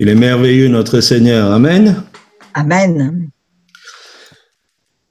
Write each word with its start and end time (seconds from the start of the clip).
Il 0.00 0.08
est 0.08 0.14
merveilleux 0.14 0.68
notre 0.68 1.00
Seigneur. 1.00 1.50
Amen. 1.50 2.04
Amen. 2.54 3.30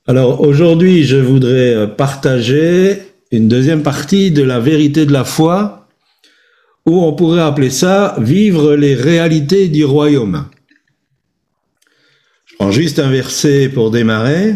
Alors 0.07 0.39
aujourd'hui, 0.39 1.03
je 1.03 1.17
voudrais 1.17 1.93
partager 1.97 3.01
une 3.31 3.49
deuxième 3.49 3.83
partie 3.83 4.31
de 4.31 4.43
la 4.43 4.61
vérité 4.61 5.05
de 5.05 5.11
la 5.11 5.25
foi, 5.25 5.89
où 6.85 7.03
on 7.03 7.13
pourrait 7.13 7.41
appeler 7.41 7.69
ça 7.69 8.15
vivre 8.17 8.75
les 8.75 8.95
réalités 8.95 9.67
du 9.67 9.83
royaume. 9.83 10.45
Je 12.45 12.55
prends 12.55 12.71
juste 12.71 12.99
un 12.99 13.09
verset 13.09 13.67
pour 13.67 13.91
démarrer, 13.91 14.55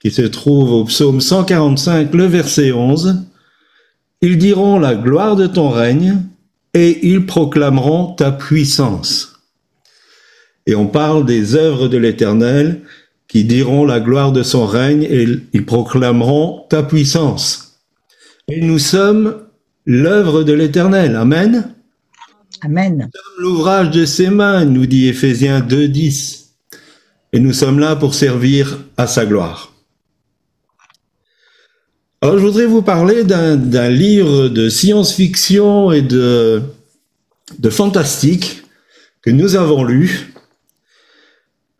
qui 0.00 0.10
se 0.10 0.22
trouve 0.22 0.72
au 0.72 0.84
psaume 0.84 1.20
145, 1.20 2.14
le 2.14 2.24
verset 2.24 2.72
11. 2.72 3.26
Ils 4.22 4.38
diront 4.38 4.78
la 4.78 4.94
gloire 4.94 5.36
de 5.36 5.46
ton 5.46 5.68
règne 5.68 6.22
et 6.72 7.06
ils 7.06 7.26
proclameront 7.26 8.14
ta 8.14 8.32
puissance. 8.32 9.31
Et 10.66 10.74
on 10.74 10.86
parle 10.86 11.26
des 11.26 11.54
œuvres 11.54 11.88
de 11.88 11.98
l'Éternel 11.98 12.82
qui 13.28 13.44
diront 13.44 13.84
la 13.84 13.98
gloire 13.98 14.32
de 14.32 14.42
son 14.42 14.66
règne 14.66 15.04
et 15.04 15.26
ils 15.52 15.64
proclameront 15.64 16.66
ta 16.68 16.82
puissance. 16.82 17.80
Et 18.48 18.60
nous 18.60 18.78
sommes 18.78 19.42
l'œuvre 19.86 20.42
de 20.42 20.52
l'Éternel. 20.52 21.16
Amen. 21.16 21.74
Amen. 22.60 23.08
L'ouvrage 23.38 23.90
de 23.90 24.04
ses 24.04 24.28
mains, 24.28 24.64
nous 24.64 24.86
dit 24.86 25.08
Éphésiens 25.08 25.60
2.10. 25.60 26.42
Et 27.32 27.40
nous 27.40 27.52
sommes 27.52 27.78
là 27.78 27.96
pour 27.96 28.14
servir 28.14 28.78
à 28.96 29.06
sa 29.06 29.24
gloire. 29.24 29.72
Alors 32.20 32.38
je 32.38 32.44
voudrais 32.44 32.66
vous 32.66 32.82
parler 32.82 33.24
d'un 33.24 33.88
livre 33.88 34.48
de 34.48 34.68
science-fiction 34.68 35.90
et 35.90 36.02
de, 36.02 36.62
de 37.58 37.70
fantastique 37.70 38.62
que 39.22 39.30
nous 39.30 39.56
avons 39.56 39.82
lu 39.82 40.31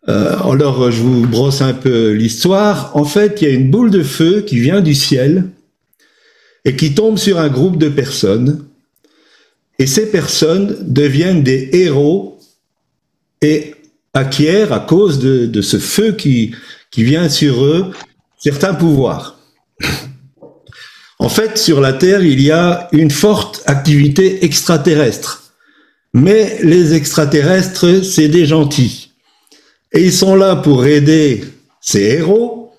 euh, 0.09 0.35
alors, 0.37 0.91
je 0.91 1.01
vous 1.01 1.25
brosse 1.25 1.61
un 1.61 1.73
peu 1.73 2.11
l'histoire. 2.11 2.91
En 2.95 3.05
fait, 3.05 3.41
il 3.41 3.47
y 3.47 3.51
a 3.51 3.53
une 3.53 3.71
boule 3.71 3.89
de 3.89 4.03
feu 4.03 4.41
qui 4.41 4.59
vient 4.59 4.81
du 4.81 4.95
ciel 4.95 5.45
et 6.65 6.75
qui 6.75 6.93
tombe 6.93 7.17
sur 7.17 7.39
un 7.39 7.49
groupe 7.49 7.77
de 7.77 7.89
personnes. 7.89 8.65
Et 9.79 9.87
ces 9.87 10.11
personnes 10.11 10.77
deviennent 10.81 11.43
des 11.43 11.69
héros 11.73 12.39
et 13.41 13.75
acquièrent, 14.13 14.73
à 14.73 14.79
cause 14.79 15.19
de, 15.19 15.61
ce 15.61 15.77
feu 15.77 16.11
qui, 16.11 16.53
qui 16.91 17.03
vient 17.03 17.29
sur 17.29 17.63
eux, 17.63 17.91
certains 18.37 18.73
pouvoirs. 18.73 19.39
En 21.19 21.29
fait, 21.29 21.57
sur 21.57 21.79
la 21.79 21.93
Terre, 21.93 22.23
il 22.23 22.41
y 22.41 22.51
a 22.51 22.89
une 22.91 23.11
forte 23.11 23.63
activité 23.65 24.43
extraterrestre. 24.43 25.53
Mais 26.13 26.59
les 26.61 26.93
extraterrestres, 26.93 28.03
c'est 28.03 28.27
des 28.27 28.45
gentils. 28.45 29.02
Et 29.93 30.03
ils 30.03 30.13
sont 30.13 30.35
là 30.35 30.55
pour 30.55 30.85
aider 30.85 31.43
ces 31.79 32.01
héros 32.01 32.73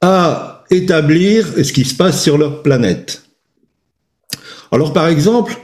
à 0.00 0.64
établir 0.70 1.46
ce 1.62 1.72
qui 1.72 1.84
se 1.84 1.94
passe 1.94 2.22
sur 2.22 2.38
leur 2.38 2.62
planète. 2.62 3.22
Alors 4.72 4.92
par 4.92 5.08
exemple, 5.08 5.56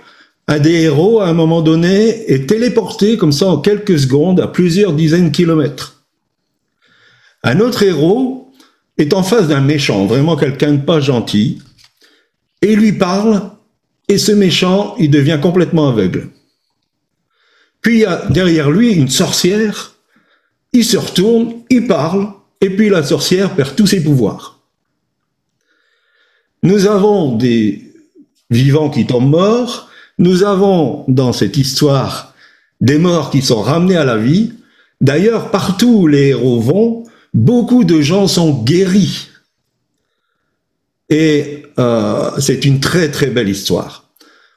un 0.46 0.58
des 0.58 0.82
héros, 0.82 1.20
à 1.20 1.28
un 1.28 1.32
moment 1.32 1.62
donné, 1.62 2.30
est 2.30 2.46
téléporté 2.46 3.16
comme 3.16 3.32
ça 3.32 3.46
en 3.46 3.58
quelques 3.58 3.98
secondes 3.98 4.40
à 4.40 4.46
plusieurs 4.46 4.92
dizaines 4.92 5.30
de 5.30 5.36
kilomètres. 5.36 6.04
Un 7.42 7.60
autre 7.60 7.82
héros 7.82 8.52
est 8.98 9.14
en 9.14 9.22
face 9.22 9.48
d'un 9.48 9.60
méchant, 9.60 10.06
vraiment 10.06 10.36
quelqu'un 10.36 10.72
de 10.72 10.82
pas 10.82 11.00
gentil, 11.00 11.62
et 12.60 12.76
lui 12.76 12.92
parle, 12.92 13.50
et 14.08 14.18
ce 14.18 14.32
méchant, 14.32 14.94
il 14.98 15.10
devient 15.10 15.38
complètement 15.40 15.88
aveugle. 15.88 16.28
Puis 17.80 17.96
il 17.96 18.00
y 18.00 18.06
a 18.06 18.26
derrière 18.30 18.70
lui 18.70 18.92
une 18.92 19.08
sorcière 19.08 19.93
il 20.74 20.84
se 20.84 20.98
retourne, 20.98 21.54
il 21.70 21.86
parle, 21.86 22.28
et 22.60 22.68
puis 22.68 22.90
la 22.90 23.02
sorcière 23.02 23.54
perd 23.54 23.74
tous 23.74 23.86
ses 23.86 24.02
pouvoirs. 24.02 24.60
Nous 26.62 26.86
avons 26.86 27.36
des 27.36 27.94
vivants 28.50 28.90
qui 28.90 29.06
tombent 29.06 29.30
morts, 29.30 29.88
nous 30.18 30.42
avons 30.42 31.04
dans 31.08 31.32
cette 31.32 31.56
histoire 31.56 32.34
des 32.80 32.98
morts 32.98 33.30
qui 33.30 33.40
sont 33.40 33.62
ramenés 33.62 33.96
à 33.96 34.04
la 34.04 34.16
vie. 34.16 34.52
D'ailleurs, 35.00 35.50
partout 35.50 36.00
où 36.02 36.06
les 36.06 36.28
héros 36.28 36.60
vont, 36.60 37.04
beaucoup 37.32 37.84
de 37.84 38.00
gens 38.00 38.26
sont 38.26 38.62
guéris. 38.62 39.28
Et 41.08 41.66
euh, 41.78 42.30
c'est 42.38 42.64
une 42.64 42.80
très 42.80 43.10
très 43.10 43.26
belle 43.26 43.48
histoire. 43.48 44.10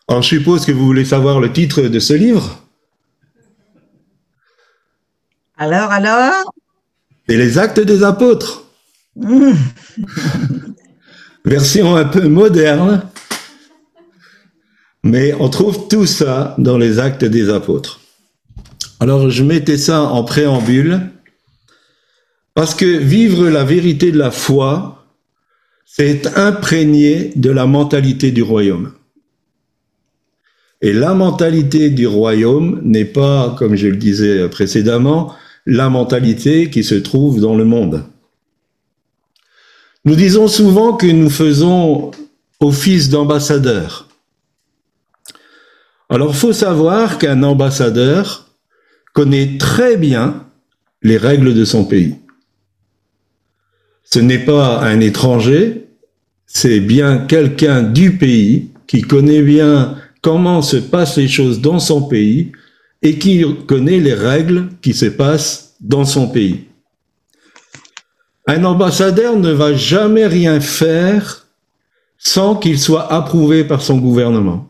Alors 0.08 0.24
je 0.24 0.30
suppose 0.30 0.66
que 0.66 0.72
vous 0.72 0.86
voulez 0.86 1.06
savoir 1.06 1.40
le 1.40 1.52
titre 1.52 1.82
de 1.82 2.00
ce 2.00 2.14
livre? 2.14 2.67
Alors, 5.58 5.92
alors? 5.92 6.54
Et 7.28 7.38
les 7.38 7.58
actes 7.58 7.80
des 7.80 8.04
apôtres. 8.04 8.64
Mmh. 9.16 9.52
Version 11.46 11.96
un 11.96 12.06
peu 12.06 12.28
moderne. 12.28 13.04
Mais 15.04 15.34
on 15.40 15.50
trouve 15.50 15.88
tout 15.88 16.06
ça 16.06 16.56
dans 16.58 16.78
les 16.78 17.00
actes 17.00 17.26
des 17.26 17.50
apôtres. 17.50 18.02
Alors 19.00 19.30
je 19.30 19.44
mettais 19.44 19.78
ça 19.78 20.02
en 20.02 20.24
préambule 20.24 21.12
parce 22.54 22.74
que 22.74 22.86
vivre 22.86 23.48
la 23.48 23.64
vérité 23.64 24.12
de 24.12 24.18
la 24.18 24.32
foi, 24.32 25.06
c'est 25.86 26.38
imprégné 26.38 27.32
de 27.36 27.52
la 27.52 27.68
mentalité 27.68 28.32
du 28.32 28.42
royaume. 28.42 28.94
Et 30.82 30.92
la 30.94 31.14
mentalité 31.14 31.90
du 31.90 32.08
royaume 32.08 32.82
n'est 32.84 33.06
pas, 33.06 33.56
comme 33.58 33.76
je 33.76 33.88
le 33.88 33.96
disais 33.96 34.50
précédemment, 34.50 35.34
la 35.68 35.90
mentalité 35.90 36.70
qui 36.70 36.82
se 36.82 36.96
trouve 36.96 37.42
dans 37.42 37.54
le 37.54 37.66
monde. 37.66 38.06
Nous 40.06 40.16
disons 40.16 40.48
souvent 40.48 40.94
que 40.94 41.08
nous 41.08 41.30
faisons 41.30 42.12
office 42.62 43.10
d'ambassadeur. 43.10 44.08
Alors, 46.10 46.30
il 46.30 46.38
faut 46.38 46.54
savoir 46.54 47.18
qu'un 47.18 47.44
ambassadeur 47.44 48.48
connaît 49.14 49.58
très 49.58 49.98
bien 49.98 50.46
les 51.02 51.18
règles 51.18 51.54
de 51.54 51.66
son 51.66 51.84
pays. 51.84 52.16
Ce 54.06 54.20
n'est 54.20 54.46
pas 54.46 54.80
un 54.80 55.02
étranger, 55.02 55.90
c'est 56.46 56.80
bien 56.80 57.18
quelqu'un 57.18 57.84
du 57.84 58.18
pays 58.18 58.70
qui 58.88 59.02
connaît 59.02 59.42
bien 59.42 59.98
comment 60.22 60.62
se 60.62 60.78
passent 60.78 61.18
les 61.18 61.28
choses 61.28 61.60
dans 61.60 61.80
son 61.80 62.04
pays 62.04 62.54
et 63.02 63.18
qui 63.18 63.46
connaît 63.68 64.00
les 64.00 64.14
règles 64.14 64.70
qui 64.82 64.94
se 64.94 65.06
passent 65.06 65.76
dans 65.80 66.06
son 66.06 66.28
pays. 66.28 66.66
Un 68.48 68.64
ambassadeur 68.64 69.38
ne 69.38 69.52
va 69.52 69.74
jamais 69.74 70.26
rien 70.26 70.60
faire 70.60 71.46
sans 72.18 72.56
qu'il 72.56 72.80
soit 72.80 73.12
approuvé 73.12 73.64
par 73.64 73.82
son 73.82 73.98
gouvernement. 73.98 74.70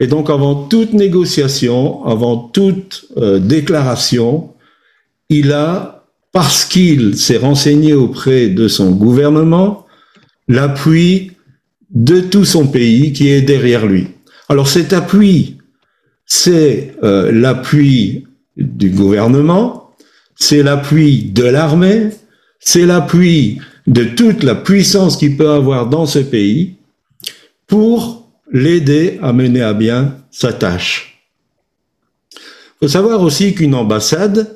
Et 0.00 0.06
donc 0.06 0.30
avant 0.30 0.66
toute 0.66 0.92
négociation, 0.92 2.04
avant 2.06 2.36
toute 2.36 3.06
euh, 3.16 3.38
déclaration, 3.38 4.52
il 5.28 5.52
a, 5.52 6.04
parce 6.32 6.64
qu'il 6.64 7.16
s'est 7.16 7.36
renseigné 7.36 7.92
auprès 7.94 8.48
de 8.48 8.66
son 8.66 8.90
gouvernement, 8.92 9.86
l'appui 10.48 11.32
de 11.90 12.20
tout 12.20 12.44
son 12.44 12.66
pays 12.66 13.12
qui 13.12 13.28
est 13.28 13.42
derrière 13.42 13.86
lui. 13.86 14.08
Alors 14.48 14.68
cet 14.68 14.92
appui 14.92 15.59
c'est 16.32 16.94
euh, 17.02 17.32
l'appui 17.32 18.24
du 18.56 18.90
gouvernement, 18.90 19.90
c'est 20.36 20.62
l'appui 20.62 21.24
de 21.24 21.42
l'armée, 21.42 22.10
c'est 22.60 22.86
l'appui 22.86 23.60
de 23.88 24.04
toute 24.04 24.44
la 24.44 24.54
puissance 24.54 25.16
qu'il 25.16 25.36
peut 25.36 25.50
avoir 25.50 25.88
dans 25.88 26.06
ce 26.06 26.20
pays 26.20 26.76
pour 27.66 28.30
l'aider 28.52 29.18
à 29.22 29.32
mener 29.32 29.60
à 29.60 29.74
bien 29.74 30.18
sa 30.30 30.52
tâche. 30.52 31.20
Il 32.36 32.86
faut 32.86 32.88
savoir 32.88 33.22
aussi 33.22 33.52
qu'une 33.52 33.74
ambassade, 33.74 34.54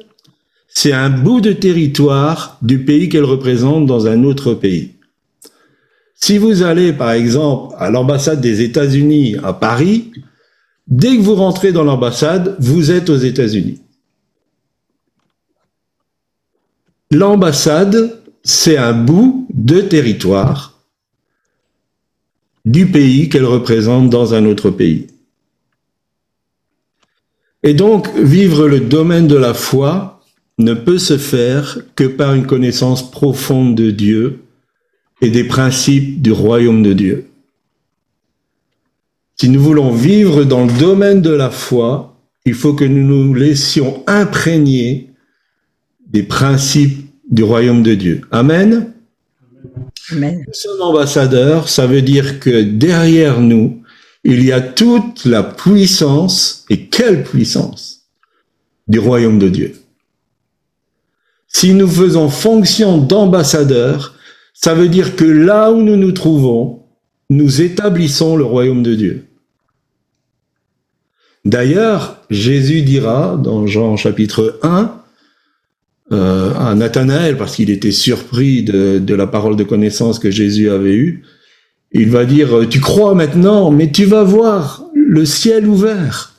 c'est 0.69 0.93
un 0.93 1.11
bout 1.11 1.41
de 1.41 1.53
territoire 1.53 2.57
du 2.63 2.85
pays 2.85 3.09
qu'elle 3.09 3.25
représente 3.25 3.87
dans 3.87 4.07
un 4.07 4.23
autre 4.23 4.55
pays. 4.55 4.93
Si 6.15 6.39
vous 6.39 6.63
allez, 6.63 6.93
par 6.93 7.11
exemple, 7.11 7.75
à 7.79 7.91
l'ambassade 7.91 8.41
des 8.41 8.63
États-Unis 8.63 9.37
à 9.43 9.53
Paris, 9.53 10.13
Dès 10.87 11.17
que 11.17 11.23
vous 11.23 11.35
rentrez 11.35 11.73
dans 11.73 11.85
l'ambassade, 11.85 12.57
vous 12.59 12.91
êtes 12.91 13.09
aux 13.09 13.17
États-Unis. 13.17 13.81
L'ambassade, 17.11 18.21
c'est 18.43 18.77
un 18.77 18.93
bout 18.93 19.47
de 19.53 19.81
territoire 19.81 20.83
du 22.65 22.87
pays 22.87 23.29
qu'elle 23.29 23.45
représente 23.45 24.11
dans 24.11 24.35
un 24.35 24.45
autre 24.47 24.71
pays. 24.71 25.07
Et 27.63 27.75
donc, 27.75 28.15
vivre 28.17 28.69
le 28.69 28.81
domaine 28.81 29.27
de 29.27 29.37
la 29.37 29.55
foi 29.55 30.21
ne 30.59 30.75
peut 30.75 30.99
se 30.99 31.19
faire 31.19 31.79
que 31.97 32.05
par 32.05 32.35
une 32.35 32.47
connaissance 32.47 33.11
profonde 33.11 33.75
de 33.75 33.91
Dieu 33.91 34.45
et 35.21 35.31
des 35.31 35.45
principes 35.45 36.21
du 36.21 36.33
royaume 36.33 36.83
de 36.83 36.93
Dieu. 36.93 37.31
Si 39.37 39.49
nous 39.49 39.61
voulons 39.61 39.91
vivre 39.93 40.45
dans 40.45 40.65
le 40.65 40.73
domaine 40.79 41.21
de 41.21 41.31
la 41.31 41.51
foi, 41.51 42.17
il 42.45 42.55
faut 42.55 42.75
que 42.75 42.85
nous 42.85 43.25
nous 43.25 43.35
laissions 43.35 44.03
imprégner 44.07 45.11
des 46.07 46.23
principes 46.23 47.07
du 47.29 47.43
royaume 47.43 47.83
de 47.83 47.95
Dieu. 47.95 48.21
Amen. 48.31 48.93
Amen. 50.13 50.45
Nous 50.47 50.53
sommes 50.53 50.83
ambassadeurs, 50.83 51.69
ça 51.69 51.87
veut 51.87 52.03
dire 52.03 52.39
que 52.39 52.63
derrière 52.63 53.41
nous, 53.41 53.83
il 54.23 54.45
y 54.45 54.53
a 54.53 54.61
toute 54.61 55.25
la 55.25 55.43
puissance, 55.43 56.65
et 56.71 56.87
quelle 56.87 57.25
puissance, 57.25 58.07
du 58.87 58.99
royaume 58.99 59.39
de 59.39 59.49
Dieu. 59.49 59.75
Si 61.49 61.75
nous 61.75 61.89
faisons 61.89 62.29
fonction 62.29 62.99
d'ambassadeurs, 62.99 64.15
ça 64.53 64.75
veut 64.75 64.89
dire 64.89 65.17
que 65.17 65.25
là 65.25 65.73
où 65.73 65.83
nous 65.83 65.97
nous 65.97 66.13
trouvons, 66.13 66.84
nous 67.31 67.63
établissons 67.63 68.37
le 68.37 68.45
royaume 68.45 68.83
de 68.83 68.95
Dieu. 68.95 69.25
D'ailleurs, 71.45 72.19
Jésus 72.31 72.83
dira 72.83 73.37
dans 73.43 73.67
Jean 73.67 73.97
chapitre 73.97 74.59
1 74.63 74.95
euh, 76.13 76.55
à 76.55 76.75
Nathanaël, 76.75 77.37
parce 77.37 77.57
qu'il 77.57 77.71
était 77.71 77.93
surpris 77.93 78.63
de, 78.63 78.99
de, 78.99 79.15
la 79.15 79.27
parole 79.27 79.57
de 79.57 79.65
connaissance 79.65 80.19
que 80.19 80.31
Jésus 80.31 80.71
avait 80.71 80.95
eue, 80.95 81.23
il 81.93 82.11
va 82.11 82.25
dire, 82.25 82.69
tu 82.69 82.81
crois 82.81 83.15
maintenant, 83.15 83.71
mais 83.71 83.91
tu 83.91 84.05
vas 84.05 84.25
voir 84.25 84.85
le 84.95 85.25
ciel 85.25 85.67
ouvert 85.67 86.35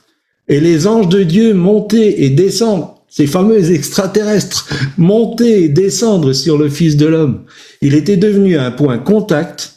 et 0.48 0.60
les 0.60 0.86
anges 0.86 1.08
de 1.08 1.22
Dieu 1.22 1.54
monter 1.54 2.24
et 2.24 2.30
descendre, 2.30 3.02
ces 3.08 3.26
fameux 3.26 3.72
extraterrestres, 3.72 4.68
monter 4.98 5.64
et 5.64 5.68
descendre 5.68 6.32
sur 6.32 6.58
le 6.58 6.68
Fils 6.68 6.96
de 6.96 7.06
l'homme. 7.06 7.44
Il 7.80 7.94
était 7.94 8.16
devenu 8.16 8.56
un 8.58 8.70
point 8.70 8.98
contact 8.98 9.75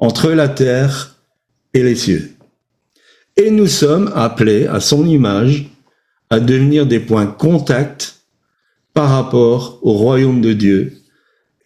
entre 0.00 0.30
la 0.30 0.48
terre 0.48 1.16
et 1.74 1.82
les 1.82 1.94
cieux. 1.94 2.32
Et 3.36 3.50
nous 3.50 3.68
sommes 3.68 4.10
appelés 4.14 4.66
à 4.66 4.80
son 4.80 5.06
image 5.06 5.66
à 6.30 6.40
devenir 6.40 6.86
des 6.86 7.00
points 7.00 7.26
contact 7.26 8.22
par 8.94 9.10
rapport 9.10 9.78
au 9.82 9.92
royaume 9.92 10.40
de 10.40 10.52
Dieu. 10.52 10.94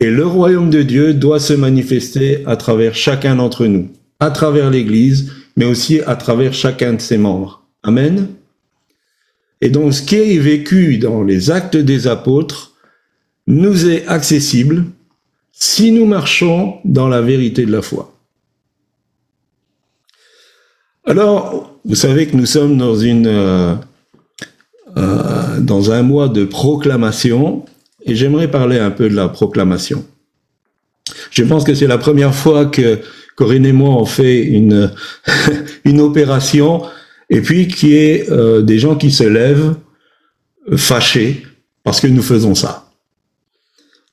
Et 0.00 0.10
le 0.10 0.26
royaume 0.26 0.70
de 0.70 0.82
Dieu 0.82 1.14
doit 1.14 1.40
se 1.40 1.52
manifester 1.52 2.42
à 2.46 2.56
travers 2.56 2.94
chacun 2.94 3.36
d'entre 3.36 3.66
nous, 3.66 3.88
à 4.20 4.31
travers 4.31 4.70
l'Église, 4.70 5.32
mais 5.56 5.64
aussi 5.64 6.00
à 6.00 6.16
travers 6.16 6.52
chacun 6.52 6.94
de 6.94 7.00
ses 7.00 7.16
membres. 7.16 7.64
Amen. 7.82 8.28
Et 9.60 9.70
donc 9.70 9.94
ce 9.94 10.02
qui 10.02 10.16
est 10.16 10.38
vécu 10.38 10.98
dans 10.98 11.22
les 11.22 11.50
actes 11.50 11.76
des 11.76 12.06
apôtres 12.06 12.75
nous 13.46 13.88
est 13.88 14.06
accessible 14.06 14.84
si 15.52 15.92
nous 15.92 16.06
marchons 16.06 16.78
dans 16.84 17.08
la 17.08 17.22
vérité 17.22 17.64
de 17.64 17.72
la 17.72 17.82
foi. 17.82 18.13
Alors, 21.06 21.79
vous 21.85 21.95
savez 21.95 22.27
que 22.27 22.37
nous 22.37 22.47
sommes 22.47 22.79
dans 22.79 22.97
une 22.97 23.27
euh, 23.27 23.75
euh, 24.97 25.61
dans 25.61 25.91
un 25.91 26.03
mois 26.03 26.29
de 26.29 26.45
proclamation 26.45 27.65
et 28.05 28.15
j'aimerais 28.15 28.51
parler 28.51 28.79
un 28.79 28.91
peu 28.91 29.09
de 29.09 29.15
la 29.15 29.29
proclamation. 29.29 30.05
Je 31.31 31.45
pense 31.45 31.65
que 31.65 31.75
c'est 31.75 31.87
la 31.87 31.99
première 31.99 32.35
fois 32.35 32.67
que 32.67 33.01
Corinne 33.37 33.67
et 33.67 33.73
moi 33.73 33.91
on 33.91 34.06
fait 34.06 34.43
une 34.45 34.91
une 35.85 36.01
opération 36.01 36.83
et 37.29 37.41
puis 37.41 37.69
qui 37.69 37.97
est 37.97 38.31
euh, 38.31 38.62
des 38.62 38.79
gens 38.79 38.97
qui 38.97 39.11
se 39.11 39.25
lèvent 39.25 39.75
fâchés 40.77 41.43
parce 41.83 42.01
que 42.01 42.06
nous 42.06 42.23
faisons 42.23 42.55
ça. 42.55 42.91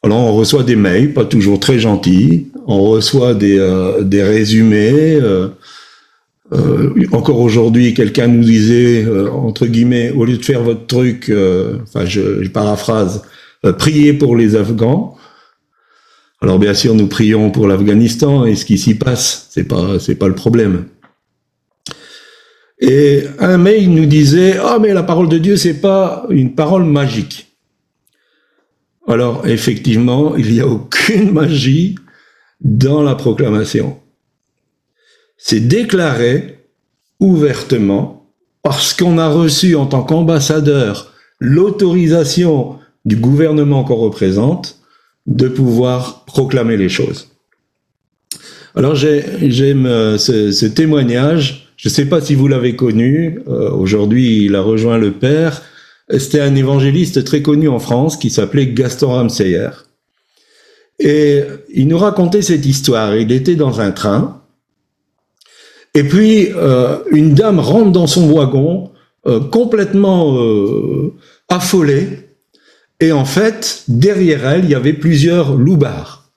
Alors 0.03 0.17
on 0.17 0.33
reçoit 0.33 0.63
des 0.63 0.75
mails, 0.75 1.13
pas 1.13 1.25
toujours 1.25 1.59
très 1.59 1.79
gentils, 1.79 2.47
on 2.65 2.81
reçoit 2.81 3.33
des, 3.33 3.59
euh, 3.59 4.01
des 4.03 4.23
résumés. 4.23 5.15
Euh, 5.15 5.49
euh 6.53 6.93
encore 7.11 7.39
aujourd'hui, 7.39 7.93
quelqu'un 7.93 8.27
nous 8.27 8.43
disait, 8.43 9.03
euh, 9.05 9.29
entre 9.31 9.67
guillemets, 9.67 10.11
au 10.11 10.25
lieu 10.25 10.37
de 10.37 10.43
faire 10.43 10.63
votre 10.63 10.85
truc, 10.85 11.29
euh, 11.29 11.79
enfin 11.83 12.05
je, 12.05 12.47
paraphrase, 12.49 13.23
priez 13.77 14.13
pour 14.13 14.35
les 14.35 14.55
Afghans. 14.55 15.15
Alors 16.41 16.59
bien 16.59 16.73
sûr, 16.73 16.95
nous 16.95 17.07
prions 17.07 17.51
pour 17.51 17.67
l'Afghanistan 17.67 18.45
et 18.45 18.55
ce 18.55 18.65
qui 18.65 18.77
s'y 18.77 18.95
passe, 18.95 19.47
c'est 19.51 19.63
pas 19.63 19.99
c'est 19.99 20.15
pas 20.15 20.27
le 20.27 20.35
problème. 20.35 20.85
Et 22.81 23.25
un 23.37 23.59
mail 23.59 23.93
nous 23.93 24.07
disait, 24.07 24.57
ah, 24.57 24.75
oh, 24.75 24.79
mais 24.81 24.91
la 24.91 25.03
parole 25.03 25.29
de 25.29 25.37
Dieu, 25.37 25.55
c'est 25.55 25.79
pas 25.79 26.25
une 26.31 26.55
parole 26.55 26.83
magique. 26.83 27.55
Alors, 29.07 29.47
effectivement, 29.47 30.35
il 30.35 30.51
n'y 30.51 30.61
a 30.61 30.67
aucune 30.67 31.31
magie 31.31 31.95
dans 32.59 33.03
la 33.03 33.13
proclamation. 33.13 34.00
C'est 35.43 35.59
déclaré 35.59 36.59
ouvertement 37.19 38.29
parce 38.63 38.93
qu'on 38.93 39.17
a 39.17 39.27
reçu 39.27 39.75
en 39.75 39.85
tant 39.85 40.03
qu'ambassadeur 40.03 41.13
l'autorisation 41.39 42.77
du 43.05 43.15
gouvernement 43.15 43.83
qu'on 43.83 43.95
représente 43.95 44.79
de 45.25 45.47
pouvoir 45.47 46.25
proclamer 46.25 46.77
les 46.77 46.89
choses. 46.89 47.29
Alors 48.75 48.95
j'aime 48.95 49.85
euh, 49.85 50.17
ce, 50.17 50.51
ce 50.51 50.65
témoignage 50.65 51.71
je 51.81 51.89
ne 51.89 51.93
sais 51.93 52.05
pas 52.05 52.21
si 52.21 52.35
vous 52.35 52.47
l'avez 52.47 52.75
connu. 52.75 53.39
Euh, 53.47 53.71
Aujourd'hui, 53.71 54.45
il 54.45 54.53
a 54.53 54.61
rejoint 54.61 54.99
le 54.99 55.13
Père. 55.13 55.63
C'était 56.11 56.39
un 56.39 56.53
évangéliste 56.53 57.23
très 57.23 57.41
connu 57.41 57.67
en 57.67 57.79
France 57.79 58.17
qui 58.17 58.29
s'appelait 58.29 58.67
Gaston 58.67 59.07
Ramseyer. 59.07 59.69
Et 60.99 61.41
il 61.73 61.87
nous 61.87 61.97
racontait 61.97 62.43
cette 62.43 62.67
histoire. 62.67 63.15
Il 63.15 63.31
était 63.31 63.55
dans 63.55 63.81
un 63.81 63.89
train. 63.89 64.40
Et 65.93 66.03
puis, 66.03 66.49
euh, 66.55 66.99
une 67.11 67.33
dame 67.33 67.59
rentre 67.59 67.91
dans 67.91 68.07
son 68.07 68.31
wagon, 68.31 68.91
euh, 69.27 69.39
complètement 69.39 70.37
euh, 70.37 71.13
affolée. 71.49 72.07
Et 72.99 73.11
en 73.11 73.25
fait, 73.25 73.83
derrière 73.87 74.47
elle, 74.47 74.63
il 74.65 74.69
y 74.69 74.75
avait 74.75 74.93
plusieurs 74.93 75.55
loupards. 75.55 76.31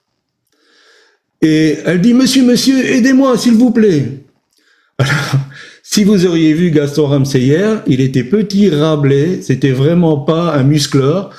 Et 1.41 1.77
elle 1.85 2.01
dit, 2.01 2.13
Monsieur, 2.13 2.43
monsieur, 2.43 2.85
aidez-moi, 2.85 3.37
s'il 3.37 3.53
vous 3.53 3.71
plaît. 3.71 4.25
Alors, 4.97 5.35
si 5.83 6.03
vous 6.03 6.25
auriez 6.25 6.53
vu 6.53 6.71
Gaston 6.71 7.07
Ramseyer, 7.07 7.75
il 7.87 8.01
était 8.01 8.23
petit, 8.23 8.69
rablé, 8.69 9.41
c'était 9.41 9.71
vraiment 9.71 10.17
pas 10.17 10.53
un 10.55 10.63
muscleur. 10.63 11.29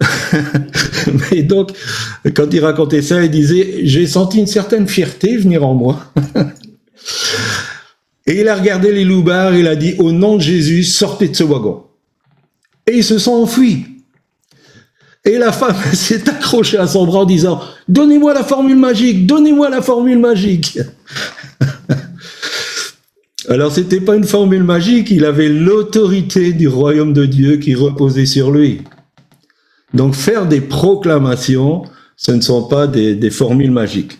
Mais 1.30 1.42
donc, 1.42 1.70
quand 2.34 2.52
il 2.52 2.60
racontait 2.60 3.02
ça, 3.02 3.22
il 3.24 3.30
disait, 3.30 3.80
j'ai 3.84 4.06
senti 4.06 4.38
une 4.38 4.46
certaine 4.46 4.86
fierté 4.86 5.36
venir 5.36 5.66
en 5.66 5.74
moi. 5.74 6.12
Et 8.26 8.40
il 8.40 8.48
a 8.48 8.56
regardé 8.56 8.92
les 8.92 9.04
loupards, 9.04 9.54
il 9.54 9.68
a 9.68 9.76
dit, 9.76 9.94
au 9.98 10.10
nom 10.10 10.36
de 10.36 10.42
Jésus, 10.42 10.82
sortez 10.82 11.28
de 11.28 11.36
ce 11.36 11.44
wagon. 11.44 11.84
Et 12.86 12.98
ils 12.98 13.04
se 13.04 13.18
sont 13.18 13.32
enfuis. 13.32 13.84
Et 15.24 15.38
la 15.38 15.52
femme 15.52 15.76
s'est 15.92 16.28
accrochée 16.28 16.78
à 16.78 16.86
son 16.86 17.06
bras 17.06 17.20
en 17.20 17.24
disant, 17.24 17.60
donnez-moi 17.88 18.34
la 18.34 18.44
formule 18.44 18.76
magique, 18.76 19.26
donnez-moi 19.26 19.70
la 19.70 19.82
formule 19.82 20.18
magique. 20.18 20.78
Alors 23.48 23.70
c'était 23.70 24.00
pas 24.00 24.16
une 24.16 24.24
formule 24.24 24.64
magique, 24.64 25.10
il 25.10 25.24
avait 25.24 25.48
l'autorité 25.48 26.52
du 26.52 26.66
royaume 26.66 27.12
de 27.12 27.26
Dieu 27.26 27.58
qui 27.58 27.76
reposait 27.76 28.26
sur 28.26 28.50
lui. 28.50 28.82
Donc 29.94 30.14
faire 30.14 30.46
des 30.46 30.60
proclamations, 30.60 31.84
ce 32.16 32.32
ne 32.32 32.40
sont 32.40 32.64
pas 32.64 32.88
des, 32.88 33.14
des 33.14 33.30
formules 33.30 33.70
magiques. 33.70 34.18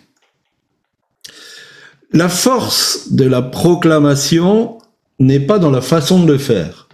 La 2.13 2.29
force 2.29 3.11
de 3.11 3.25
la 3.25 3.41
proclamation 3.41 4.77
n'est 5.19 5.39
pas 5.41 5.59
dans 5.59 5.71
la 5.71 5.81
façon 5.81 6.23
de 6.23 6.31
le 6.31 6.37
faire. 6.37 6.87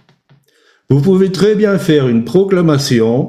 Vous 0.90 1.00
pouvez 1.00 1.30
très 1.30 1.54
bien 1.54 1.78
faire 1.78 2.08
une 2.08 2.24
proclamation 2.24 3.28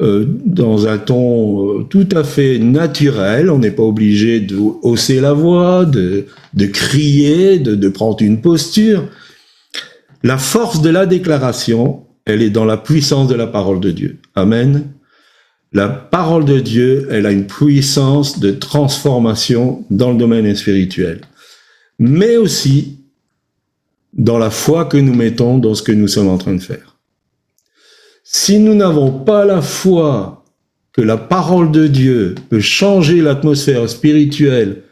euh, 0.00 0.26
dans 0.44 0.86
un 0.86 0.98
ton 0.98 1.80
euh, 1.80 1.82
tout 1.82 2.08
à 2.12 2.22
fait 2.22 2.58
naturel. 2.58 3.50
On 3.50 3.58
n'est 3.58 3.72
pas 3.72 3.82
obligé 3.82 4.40
de 4.40 4.56
hausser 4.56 5.20
la 5.20 5.32
voix, 5.32 5.84
de, 5.84 6.26
de 6.54 6.66
crier, 6.66 7.58
de, 7.58 7.74
de 7.74 7.88
prendre 7.88 8.22
une 8.22 8.40
posture. 8.40 9.04
La 10.22 10.38
force 10.38 10.82
de 10.82 10.90
la 10.90 11.04
déclaration, 11.06 12.04
elle 12.24 12.42
est 12.42 12.50
dans 12.50 12.64
la 12.64 12.76
puissance 12.76 13.28
de 13.28 13.34
la 13.34 13.46
parole 13.46 13.80
de 13.80 13.90
Dieu. 13.90 14.18
Amen. 14.34 14.84
La 15.72 15.88
parole 15.88 16.44
de 16.44 16.60
Dieu, 16.60 17.08
elle 17.10 17.26
a 17.26 17.32
une 17.32 17.46
puissance 17.46 18.40
de 18.40 18.52
transformation 18.52 19.84
dans 19.90 20.12
le 20.12 20.18
domaine 20.18 20.54
spirituel, 20.54 21.20
mais 21.98 22.36
aussi 22.36 22.98
dans 24.14 24.38
la 24.38 24.50
foi 24.50 24.86
que 24.86 24.96
nous 24.96 25.14
mettons 25.14 25.58
dans 25.58 25.74
ce 25.74 25.82
que 25.82 25.92
nous 25.92 26.08
sommes 26.08 26.28
en 26.28 26.38
train 26.38 26.54
de 26.54 26.62
faire. 26.62 26.96
Si 28.24 28.58
nous 28.58 28.74
n'avons 28.74 29.10
pas 29.10 29.44
la 29.44 29.60
foi 29.60 30.44
que 30.92 31.02
la 31.02 31.16
parole 31.16 31.70
de 31.70 31.86
Dieu 31.86 32.34
peut 32.48 32.60
changer 32.60 33.20
l'atmosphère 33.20 33.88
spirituelle 33.88 34.82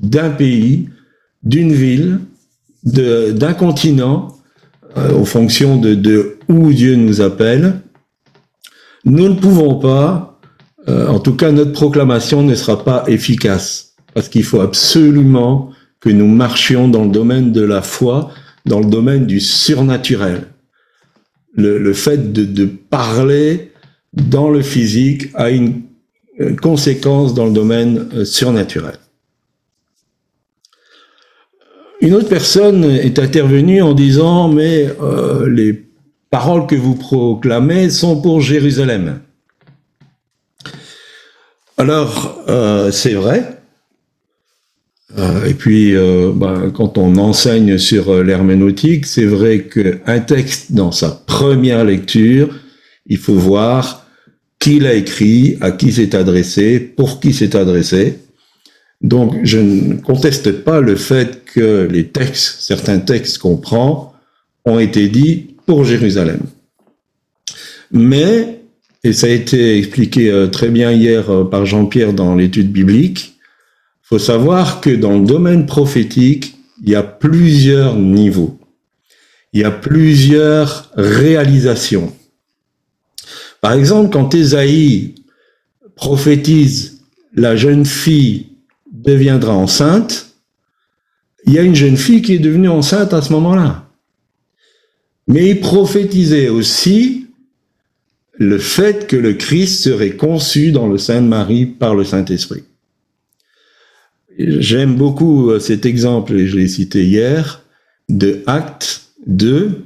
d'un 0.00 0.30
pays, 0.30 0.88
d'une 1.42 1.72
ville, 1.72 2.20
d'un 2.84 3.52
continent, 3.52 4.36
euh, 4.96 5.20
en 5.20 5.24
fonction 5.24 5.76
de, 5.76 5.94
de, 5.94 6.38
où 6.48 6.72
Dieu 6.72 6.94
nous 6.94 7.20
appelle, 7.20 7.80
nous 9.04 9.28
ne 9.28 9.34
pouvons 9.34 9.76
pas, 9.76 10.38
euh, 10.88 11.08
en 11.08 11.18
tout 11.18 11.34
cas 11.34 11.52
notre 11.52 11.72
proclamation 11.72 12.42
ne 12.42 12.54
sera 12.54 12.84
pas 12.84 13.04
efficace, 13.06 13.94
parce 14.14 14.28
qu'il 14.28 14.44
faut 14.44 14.60
absolument 14.60 15.70
que 16.00 16.10
nous 16.10 16.26
marchions 16.26 16.88
dans 16.88 17.04
le 17.04 17.10
domaine 17.10 17.52
de 17.52 17.62
la 17.62 17.82
foi, 17.82 18.30
dans 18.66 18.80
le 18.80 18.86
domaine 18.86 19.26
du 19.26 19.40
surnaturel. 19.40 20.48
le, 21.54 21.92
fait 21.92 22.32
de, 22.32 22.64
parler 22.64 23.72
dans 24.12 24.50
le 24.50 24.62
physique 24.62 25.28
a 25.34 25.50
une 25.50 25.82
conséquence 26.62 27.34
dans 27.34 27.46
le 27.46 27.52
domaine 27.52 28.08
euh, 28.14 28.24
surnaturel. 28.24 28.98
Une 32.00 32.14
autre 32.14 32.28
personne 32.28 32.84
est 32.84 33.18
intervenue 33.18 33.82
en 33.82 33.92
disant 33.92 34.48
mais 34.48 34.88
euh, 35.02 35.48
les 35.50 35.89
paroles 36.30 36.66
que 36.66 36.76
vous 36.76 36.94
proclamez 36.94 37.90
sont 37.90 38.20
pour 38.20 38.40
Jérusalem. 38.40 39.20
Alors 41.76 42.44
euh, 42.48 42.90
c'est 42.90 43.14
vrai. 43.14 43.56
et 45.46 45.54
puis 45.54 45.94
ben, 45.94 46.70
quand 46.72 46.98
on 46.98 47.16
enseigne 47.16 47.78
sur 47.78 48.22
l'herméneutique, 48.22 49.06
c'est 49.06 49.26
vrai 49.26 49.64
qu'un 49.64 50.20
texte 50.20 50.72
dans 50.72 50.92
sa 50.92 51.10
première 51.10 51.84
lecture, 51.84 52.54
il 53.06 53.18
faut 53.18 53.34
voir 53.34 54.06
qui 54.60 54.78
l'a 54.78 54.94
écrit, 54.94 55.56
à 55.60 55.72
qui 55.72 55.90
s'est 55.90 56.14
adressé, 56.14 56.78
pour 56.78 57.18
qui 57.18 57.32
s'est 57.32 57.56
adressé. 57.56 58.18
Donc, 59.00 59.34
je 59.42 59.58
ne 59.58 59.94
conteste 59.94 60.62
pas 60.62 60.80
le 60.80 60.94
fait 60.94 61.44
que 61.46 61.88
les 61.90 62.08
textes, 62.08 62.60
certains 62.60 62.98
textes 62.98 63.38
qu'on 63.38 63.56
prend, 63.56 64.14
ont 64.66 64.78
été 64.78 65.08
dits 65.08 65.49
Jérusalem. 65.84 66.40
Mais, 67.92 68.60
et 69.02 69.12
ça 69.12 69.26
a 69.26 69.30
été 69.30 69.78
expliqué 69.78 70.30
euh, 70.30 70.46
très 70.46 70.68
bien 70.68 70.92
hier 70.92 71.30
euh, 71.30 71.44
par 71.44 71.66
Jean-Pierre 71.66 72.12
dans 72.12 72.34
l'étude 72.34 72.70
biblique, 72.70 73.36
faut 74.02 74.18
savoir 74.18 74.80
que 74.80 74.90
dans 74.90 75.18
le 75.18 75.24
domaine 75.24 75.66
prophétique, 75.66 76.56
il 76.82 76.90
y 76.90 76.94
a 76.96 77.02
plusieurs 77.02 77.96
niveaux. 77.96 78.58
Il 79.52 79.60
y 79.60 79.64
a 79.64 79.70
plusieurs 79.70 80.90
réalisations. 80.96 82.12
Par 83.60 83.72
exemple, 83.72 84.10
quand 84.10 84.34
Ésaïe 84.34 85.14
prophétise 85.94 87.02
la 87.34 87.56
jeune 87.56 87.84
fille 87.84 88.48
deviendra 88.90 89.52
enceinte, 89.52 90.34
il 91.46 91.52
y 91.52 91.58
a 91.58 91.62
une 91.62 91.74
jeune 91.74 91.96
fille 91.96 92.22
qui 92.22 92.34
est 92.34 92.38
devenue 92.38 92.68
enceinte 92.68 93.12
à 93.12 93.22
ce 93.22 93.32
moment-là. 93.32 93.89
Mais 95.30 95.50
il 95.50 95.60
prophétisait 95.60 96.48
aussi 96.48 97.28
le 98.36 98.58
fait 98.58 99.06
que 99.06 99.14
le 99.14 99.34
Christ 99.34 99.84
serait 99.84 100.16
conçu 100.16 100.72
dans 100.72 100.88
le 100.88 100.98
sein 100.98 101.22
de 101.22 101.28
Marie 101.28 101.66
par 101.66 101.94
le 101.94 102.02
Saint-Esprit. 102.02 102.64
J'aime 104.38 104.96
beaucoup 104.96 105.50
euh, 105.50 105.60
cet 105.60 105.86
exemple, 105.86 106.34
et 106.34 106.48
je 106.48 106.56
l'ai 106.56 106.66
cité 106.66 107.04
hier, 107.04 107.62
de 108.08 108.42
Acte 108.46 109.02
2, 109.28 109.84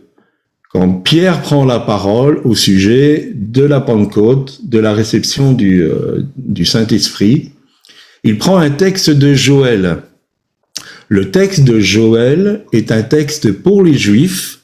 quand 0.71 0.91
Pierre 1.01 1.43
prend 1.43 1.67
la 1.67 1.79
parole 1.79 2.41
au 2.45 2.55
sujet 2.55 3.31
de 3.35 3.65
la 3.65 3.83
Pentecôte, 3.83 4.61
de 4.65 4.79
la 4.79 4.95
réception 4.95 5.53
du, 5.53 5.83
euh, 5.83 6.23
du 6.39 6.65
Saint-Esprit, 6.65 7.53
il 8.23 8.39
prend 8.39 8.57
un 8.57 8.71
texte 8.71 9.11
de 9.11 9.35
Joël. 9.35 9.99
Le 11.09 11.31
texte 11.31 11.65
de 11.65 11.81
Joël 11.81 12.65
est 12.73 12.91
un 12.91 13.03
texte 13.03 13.53
pour 13.53 13.83
les 13.83 13.95
Juifs 13.95 14.64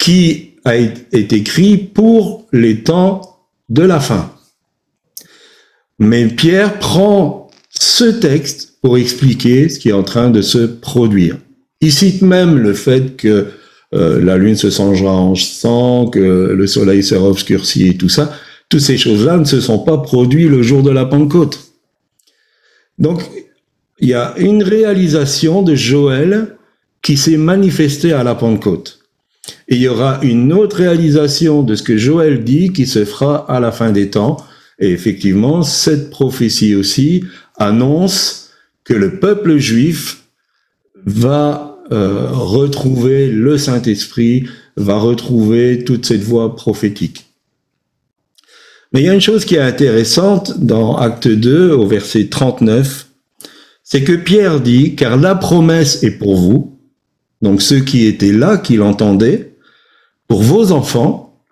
qui 0.00 0.54
a 0.64 0.76
été 0.76 1.36
écrit 1.36 1.76
pour 1.76 2.48
les 2.52 2.82
temps 2.82 3.20
de 3.68 3.82
la 3.82 4.00
fin. 4.00 4.32
Mais 6.00 6.26
Pierre 6.26 6.78
prend 6.78 7.50
ce 7.68 8.04
texte 8.04 8.78
pour 8.80 8.96
expliquer 8.96 9.68
ce 9.68 9.78
qui 9.78 9.90
est 9.90 9.92
en 9.92 10.02
train 10.02 10.30
de 10.30 10.40
se 10.40 10.58
produire. 10.58 11.36
Il 11.82 11.92
cite 11.92 12.22
même 12.22 12.58
le 12.58 12.72
fait 12.72 13.16
que 13.16 13.48
euh, 13.92 14.24
la 14.24 14.38
lune 14.38 14.56
se 14.56 14.70
changera 14.70 15.12
en 15.12 15.34
sang, 15.34 16.06
que 16.06 16.18
le 16.18 16.66
soleil 16.66 17.02
sera 17.02 17.28
obscurci 17.28 17.88
et 17.88 17.96
tout 17.96 18.08
ça. 18.08 18.32
Toutes 18.70 18.80
ces 18.80 18.96
choses-là 18.96 19.36
ne 19.36 19.44
se 19.44 19.60
sont 19.60 19.80
pas 19.80 19.98
produites 19.98 20.48
le 20.48 20.62
jour 20.62 20.82
de 20.82 20.90
la 20.90 21.04
Pentecôte. 21.04 21.58
Donc, 22.98 23.22
il 23.98 24.08
y 24.08 24.14
a 24.14 24.34
une 24.38 24.62
réalisation 24.62 25.62
de 25.62 25.74
Joël 25.74 26.56
qui 27.02 27.18
s'est 27.18 27.36
manifestée 27.36 28.12
à 28.12 28.22
la 28.22 28.34
Pentecôte. 28.34 28.99
Et 29.68 29.76
il 29.76 29.82
y 29.82 29.88
aura 29.88 30.20
une 30.22 30.52
autre 30.52 30.76
réalisation 30.76 31.62
de 31.62 31.74
ce 31.74 31.82
que 31.82 31.96
Joël 31.96 32.44
dit 32.44 32.72
qui 32.72 32.86
se 32.86 33.04
fera 33.04 33.50
à 33.50 33.60
la 33.60 33.72
fin 33.72 33.90
des 33.90 34.10
temps. 34.10 34.36
Et 34.78 34.90
effectivement, 34.90 35.62
cette 35.62 36.10
prophétie 36.10 36.74
aussi 36.74 37.24
annonce 37.56 38.50
que 38.84 38.94
le 38.94 39.18
peuple 39.18 39.58
juif 39.58 40.24
va 41.06 41.78
euh, 41.92 42.28
retrouver 42.30 43.28
le 43.28 43.58
Saint-Esprit, 43.58 44.46
va 44.76 44.98
retrouver 44.98 45.84
toute 45.84 46.06
cette 46.06 46.22
voix 46.22 46.54
prophétique. 46.54 47.26
Mais 48.92 49.00
il 49.00 49.06
y 49.06 49.08
a 49.08 49.14
une 49.14 49.20
chose 49.20 49.44
qui 49.44 49.54
est 49.54 49.60
intéressante 49.60 50.58
dans 50.58 50.96
Acte 50.96 51.28
2 51.28 51.70
au 51.70 51.86
verset 51.86 52.26
39, 52.28 53.06
c'est 53.84 54.02
que 54.02 54.12
Pierre 54.12 54.60
dit, 54.60 54.94
car 54.96 55.16
la 55.16 55.34
promesse 55.34 56.02
est 56.02 56.12
pour 56.12 56.36
vous, 56.36 56.79
donc 57.42 57.62
ceux 57.62 57.80
qui 57.80 58.06
étaient 58.06 58.32
là, 58.32 58.58
qui 58.58 58.76
l'entendaient, 58.76 59.56
pour 60.28 60.42
vos 60.42 60.72
enfants 60.72 61.42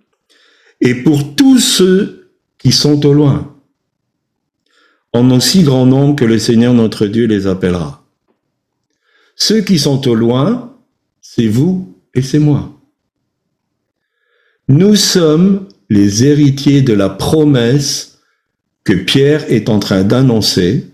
et 0.80 0.94
pour 0.94 1.34
tous 1.34 1.58
ceux 1.58 2.30
qui 2.58 2.72
sont 2.72 3.04
au 3.06 3.12
loin, 3.12 3.56
en 5.12 5.30
aussi 5.30 5.62
grand 5.62 5.86
nombre 5.86 6.16
que 6.16 6.24
le 6.24 6.38
Seigneur 6.38 6.74
notre 6.74 7.06
Dieu 7.06 7.26
les 7.26 7.46
appellera. 7.46 8.04
Ceux 9.34 9.60
qui 9.60 9.78
sont 9.78 10.06
au 10.08 10.14
loin, 10.14 10.76
c'est 11.20 11.46
vous 11.46 11.96
et 12.14 12.22
c'est 12.22 12.38
moi. 12.38 12.72
Nous 14.68 14.96
sommes 14.96 15.68
les 15.88 16.24
héritiers 16.24 16.82
de 16.82 16.92
la 16.92 17.08
promesse 17.08 18.18
que 18.84 18.92
Pierre 18.92 19.50
est 19.50 19.68
en 19.68 19.78
train 19.78 20.04
d'annoncer 20.04 20.86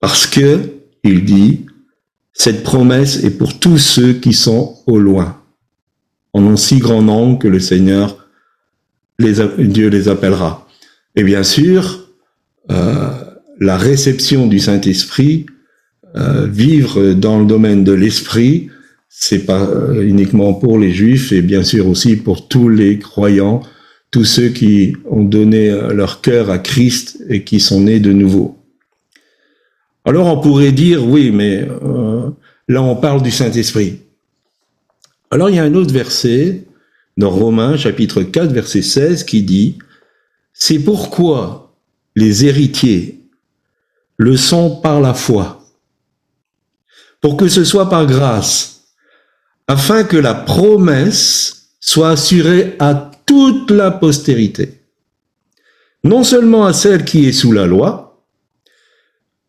parce 0.00 0.26
que, 0.26 0.60
il 1.02 1.24
dit, 1.24 1.66
cette 2.38 2.62
promesse 2.62 3.24
est 3.24 3.36
pour 3.36 3.58
tous 3.58 3.78
ceux 3.78 4.12
qui 4.12 4.32
sont 4.32 4.76
au 4.86 4.98
loin, 4.98 5.42
en 6.32 6.46
un 6.46 6.56
si 6.56 6.78
grand 6.78 7.02
nombre 7.02 7.40
que 7.40 7.48
le 7.48 7.58
Seigneur, 7.58 8.28
Dieu 9.18 9.88
les 9.88 10.08
appellera. 10.08 10.68
Et 11.16 11.24
bien 11.24 11.42
sûr, 11.42 12.08
euh, 12.70 13.10
la 13.58 13.76
réception 13.76 14.46
du 14.46 14.60
Saint-Esprit 14.60 15.46
euh, 16.14 16.46
vivre 16.46 17.12
dans 17.12 17.40
le 17.40 17.44
domaine 17.44 17.82
de 17.82 17.92
l'esprit, 17.92 18.68
c'est 19.08 19.44
pas 19.44 19.64
euh, 19.64 20.02
uniquement 20.02 20.54
pour 20.54 20.78
les 20.78 20.92
juifs 20.92 21.32
et 21.32 21.42
bien 21.42 21.64
sûr 21.64 21.88
aussi 21.88 22.14
pour 22.14 22.46
tous 22.46 22.68
les 22.68 23.00
croyants, 23.00 23.62
tous 24.12 24.24
ceux 24.24 24.50
qui 24.50 24.94
ont 25.10 25.24
donné 25.24 25.70
leur 25.92 26.20
cœur 26.20 26.50
à 26.50 26.58
Christ 26.58 27.18
et 27.28 27.42
qui 27.42 27.58
sont 27.58 27.80
nés 27.80 28.00
de 28.00 28.12
nouveau. 28.12 28.57
Alors 30.08 30.26
on 30.26 30.40
pourrait 30.40 30.72
dire 30.72 31.06
oui, 31.06 31.30
mais 31.30 31.68
là 32.66 32.82
on 32.82 32.96
parle 32.96 33.22
du 33.22 33.30
Saint-Esprit. 33.30 34.00
Alors 35.30 35.50
il 35.50 35.56
y 35.56 35.58
a 35.58 35.64
un 35.64 35.74
autre 35.74 35.92
verset 35.92 36.64
dans 37.18 37.28
Romains 37.28 37.76
chapitre 37.76 38.22
4 38.22 38.50
verset 38.50 38.80
16 38.80 39.24
qui 39.24 39.42
dit 39.42 39.78
C'est 40.54 40.78
pourquoi 40.78 41.76
les 42.16 42.46
héritiers 42.46 43.20
le 44.16 44.38
sont 44.38 44.80
par 44.80 45.02
la 45.02 45.12
foi 45.12 45.62
pour 47.20 47.36
que 47.36 47.48
ce 47.48 47.64
soit 47.64 47.90
par 47.90 48.06
grâce, 48.06 48.84
afin 49.66 50.04
que 50.04 50.16
la 50.16 50.34
promesse 50.34 51.74
soit 51.80 52.12
assurée 52.12 52.76
à 52.78 53.10
toute 53.26 53.70
la 53.70 53.90
postérité, 53.90 54.80
non 56.02 56.24
seulement 56.24 56.64
à 56.64 56.72
celle 56.72 57.04
qui 57.04 57.26
est 57.26 57.32
sous 57.32 57.52
la 57.52 57.66
loi, 57.66 58.07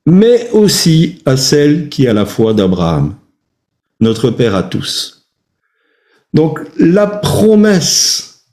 mais 0.10 0.50
aussi 0.52 1.22
à 1.26 1.38
celle 1.38 1.88
qui 1.88 2.08
a 2.08 2.14
la 2.14 2.26
foi 2.26 2.54
d'Abraham, 2.54 3.16
notre 4.00 4.32
Père 4.32 4.56
à 4.56 4.64
tous. 4.64 5.28
Donc 6.34 6.60
la 6.78 7.06
promesse 7.06 8.46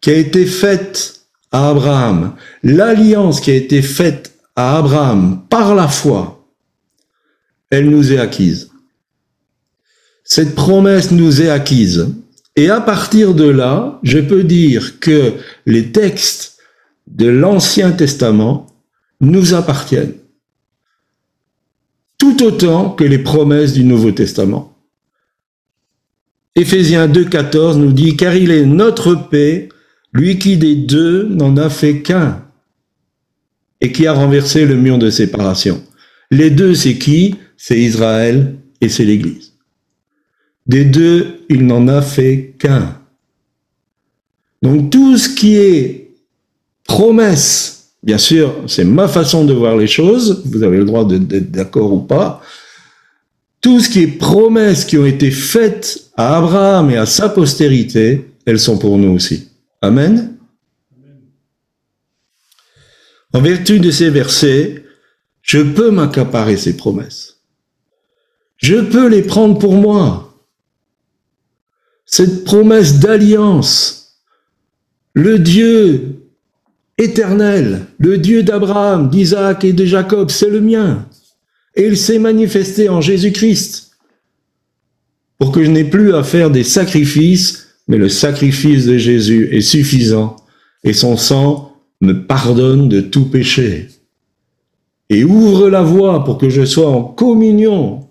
qui 0.00 0.10
a 0.10 0.14
été 0.14 0.44
faite 0.44 1.20
à 1.52 1.70
Abraham, 1.70 2.34
l'alliance 2.64 3.40
qui 3.40 3.52
a 3.52 3.54
été 3.54 3.80
faite 3.80 4.34
à 4.56 4.76
Abraham 4.78 5.42
par 5.48 5.74
la 5.76 5.86
foi, 5.86 6.44
elle 7.70 7.90
nous 7.90 8.12
est 8.12 8.18
acquise. 8.18 8.70
Cette 10.24 10.54
promesse 10.54 11.10
nous 11.10 11.42
est 11.42 11.50
acquise. 11.50 12.08
Et 12.56 12.70
à 12.70 12.80
partir 12.80 13.34
de 13.34 13.48
là, 13.48 13.98
je 14.02 14.18
peux 14.18 14.42
dire 14.42 14.98
que 15.00 15.34
les 15.66 15.92
textes 15.92 16.58
de 17.06 17.28
l'Ancien 17.28 17.92
Testament 17.92 18.66
nous 19.20 19.54
appartiennent. 19.54 20.14
Tout 22.18 22.42
autant 22.42 22.90
que 22.90 23.04
les 23.04 23.18
promesses 23.18 23.72
du 23.72 23.84
Nouveau 23.84 24.12
Testament. 24.12 24.76
Éphésiens 26.56 27.08
2.14 27.08 27.76
nous 27.76 27.92
dit, 27.92 28.16
car 28.16 28.36
il 28.36 28.50
est 28.50 28.64
notre 28.64 29.14
paix, 29.14 29.68
lui 30.12 30.38
qui 30.38 30.56
des 30.56 30.76
deux 30.76 31.28
n'en 31.28 31.56
a 31.56 31.68
fait 31.68 32.02
qu'un, 32.02 32.44
et 33.80 33.92
qui 33.92 34.06
a 34.06 34.12
renversé 34.12 34.64
le 34.64 34.76
mur 34.76 34.98
de 34.98 35.10
séparation. 35.10 35.82
Les 36.30 36.50
deux, 36.50 36.74
c'est 36.74 36.96
qui? 36.96 37.36
C'est 37.56 37.78
Israël 37.78 38.56
et 38.80 38.88
c'est 38.88 39.04
l'Église. 39.04 39.52
Des 40.66 40.84
deux, 40.84 41.44
il 41.48 41.66
n'en 41.66 41.88
a 41.88 42.00
fait 42.02 42.54
qu'un. 42.58 43.00
Donc 44.62 44.90
tout 44.90 45.18
ce 45.18 45.28
qui 45.28 45.56
est 45.56 46.14
promesse, 46.84 47.83
bien 48.04 48.18
sûr, 48.18 48.54
c'est 48.66 48.84
ma 48.84 49.08
façon 49.08 49.44
de 49.44 49.54
voir 49.54 49.76
les 49.76 49.86
choses, 49.86 50.42
vous 50.44 50.62
avez 50.62 50.76
le 50.76 50.84
droit 50.84 51.06
d'être 51.08 51.50
d'accord 51.50 51.92
ou 51.92 52.00
pas, 52.00 52.42
tout 53.60 53.80
ce 53.80 53.88
qui 53.88 54.02
est 54.02 54.06
promesses 54.06 54.84
qui 54.84 54.98
ont 54.98 55.06
été 55.06 55.30
faites 55.30 56.10
à 56.16 56.36
Abraham 56.36 56.90
et 56.90 56.98
à 56.98 57.06
sa 57.06 57.30
postérité, 57.30 58.28
elles 58.44 58.60
sont 58.60 58.78
pour 58.78 58.98
nous 58.98 59.14
aussi. 59.14 59.48
Amen. 59.80 60.36
En 63.32 63.40
vertu 63.40 63.80
de 63.80 63.90
ces 63.90 64.10
versets, 64.10 64.84
je 65.40 65.60
peux 65.60 65.90
m'accaparer 65.90 66.58
ces 66.58 66.76
promesses. 66.76 67.40
Je 68.58 68.76
peux 68.76 69.08
les 69.08 69.22
prendre 69.22 69.58
pour 69.58 69.74
moi. 69.74 70.38
Cette 72.04 72.44
promesse 72.44 72.98
d'alliance, 72.98 74.20
le 75.14 75.38
Dieu 75.38 76.23
éternel, 76.98 77.86
le 77.98 78.18
Dieu 78.18 78.42
d'Abraham, 78.42 79.10
d'Isaac 79.10 79.64
et 79.64 79.72
de 79.72 79.84
Jacob, 79.84 80.30
c'est 80.30 80.50
le 80.50 80.60
mien. 80.60 81.06
Et 81.74 81.86
il 81.86 81.96
s'est 81.96 82.18
manifesté 82.18 82.88
en 82.88 83.00
Jésus-Christ 83.00 83.90
pour 85.38 85.50
que 85.50 85.64
je 85.64 85.70
n'ai 85.70 85.84
plus 85.84 86.14
à 86.14 86.22
faire 86.22 86.50
des 86.50 86.62
sacrifices, 86.62 87.68
mais 87.88 87.98
le 87.98 88.08
sacrifice 88.08 88.86
de 88.86 88.96
Jésus 88.96 89.48
est 89.50 89.60
suffisant 89.60 90.36
et 90.84 90.92
son 90.92 91.16
sang 91.16 91.76
me 92.00 92.12
pardonne 92.12 92.88
de 92.88 93.00
tout 93.00 93.24
péché 93.24 93.88
et 95.10 95.24
ouvre 95.24 95.68
la 95.68 95.82
voie 95.82 96.24
pour 96.24 96.38
que 96.38 96.48
je 96.48 96.64
sois 96.64 96.88
en 96.88 97.02
communion 97.02 98.06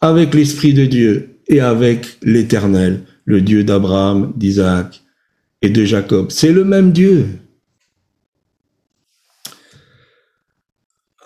avec 0.00 0.34
l'Esprit 0.34 0.74
de 0.74 0.86
Dieu 0.86 1.38
et 1.48 1.60
avec 1.60 2.18
l'Éternel, 2.22 3.02
le 3.24 3.40
Dieu 3.40 3.64
d'Abraham, 3.64 4.32
d'Isaac 4.36 5.02
et 5.62 5.70
de 5.70 5.84
Jacob. 5.84 6.30
C'est 6.30 6.52
le 6.52 6.64
même 6.64 6.92
Dieu. 6.92 7.26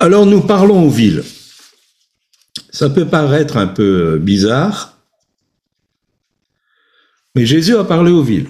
Alors 0.03 0.25
nous 0.25 0.41
parlons 0.41 0.87
aux 0.87 0.91
villes. 0.91 1.23
Ça 2.71 2.89
peut 2.89 3.05
paraître 3.05 3.59
un 3.59 3.67
peu 3.67 4.17
bizarre, 4.19 4.97
mais 7.35 7.45
Jésus 7.45 7.77
a 7.77 7.85
parlé 7.85 8.11
aux 8.11 8.23
villes. 8.23 8.49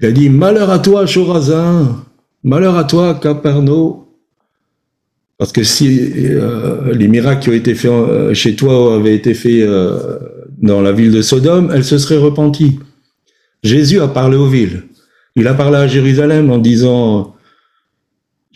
Il 0.00 0.06
a 0.06 0.12
dit 0.12 0.28
Malheur 0.28 0.68
à 0.68 0.78
toi, 0.80 1.06
Chorazin, 1.06 2.04
malheur 2.44 2.76
à 2.76 2.84
toi, 2.84 3.14
Capernaum. 3.14 4.04
Parce 5.38 5.52
que 5.52 5.62
si 5.62 6.10
euh, 6.14 6.92
les 6.92 7.08
miracles 7.08 7.42
qui 7.42 7.48
ont 7.48 7.54
été 7.54 7.74
faits 7.74 7.90
euh, 7.90 8.34
chez 8.34 8.54
toi 8.54 8.96
avaient 8.96 9.14
été 9.14 9.32
faits 9.32 9.62
euh, 9.62 10.18
dans 10.58 10.82
la 10.82 10.92
ville 10.92 11.12
de 11.12 11.22
Sodome, 11.22 11.70
elle 11.72 11.84
se 11.84 11.96
serait 11.96 12.18
repentie. 12.18 12.80
Jésus 13.62 14.00
a 14.00 14.08
parlé 14.08 14.36
aux 14.36 14.48
villes. 14.48 14.82
Il 15.36 15.46
a 15.46 15.54
parlé 15.54 15.78
à 15.78 15.86
Jérusalem 15.86 16.50
en 16.50 16.58
disant 16.58 17.36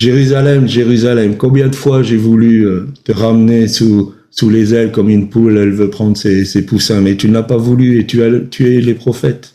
Jérusalem, 0.03 0.67
Jérusalem, 0.67 1.37
combien 1.37 1.69
de 1.69 1.77
fois 1.77 2.03
j'ai 2.03 2.17
voulu 2.17 2.67
euh, 2.67 2.89
te 3.05 3.13
ramener 3.13 3.69
sous, 3.69 4.13
les 4.43 4.75
ailes 4.75 4.91
comme 4.91 5.09
une 5.09 5.29
poule, 5.29 5.57
elle 5.57 5.71
veut 5.71 5.91
prendre 5.91 6.17
ses, 6.17 6.67
poussins, 6.67 7.01
mais 7.01 7.17
tu 7.17 7.31
n'as 7.31 7.45
pas 7.45 7.57
voulu 7.57 8.01
et 8.01 8.05
tu 8.05 8.25
as 8.25 8.41
tué 8.41 8.81
les 8.81 8.95
prophètes. 8.95 9.55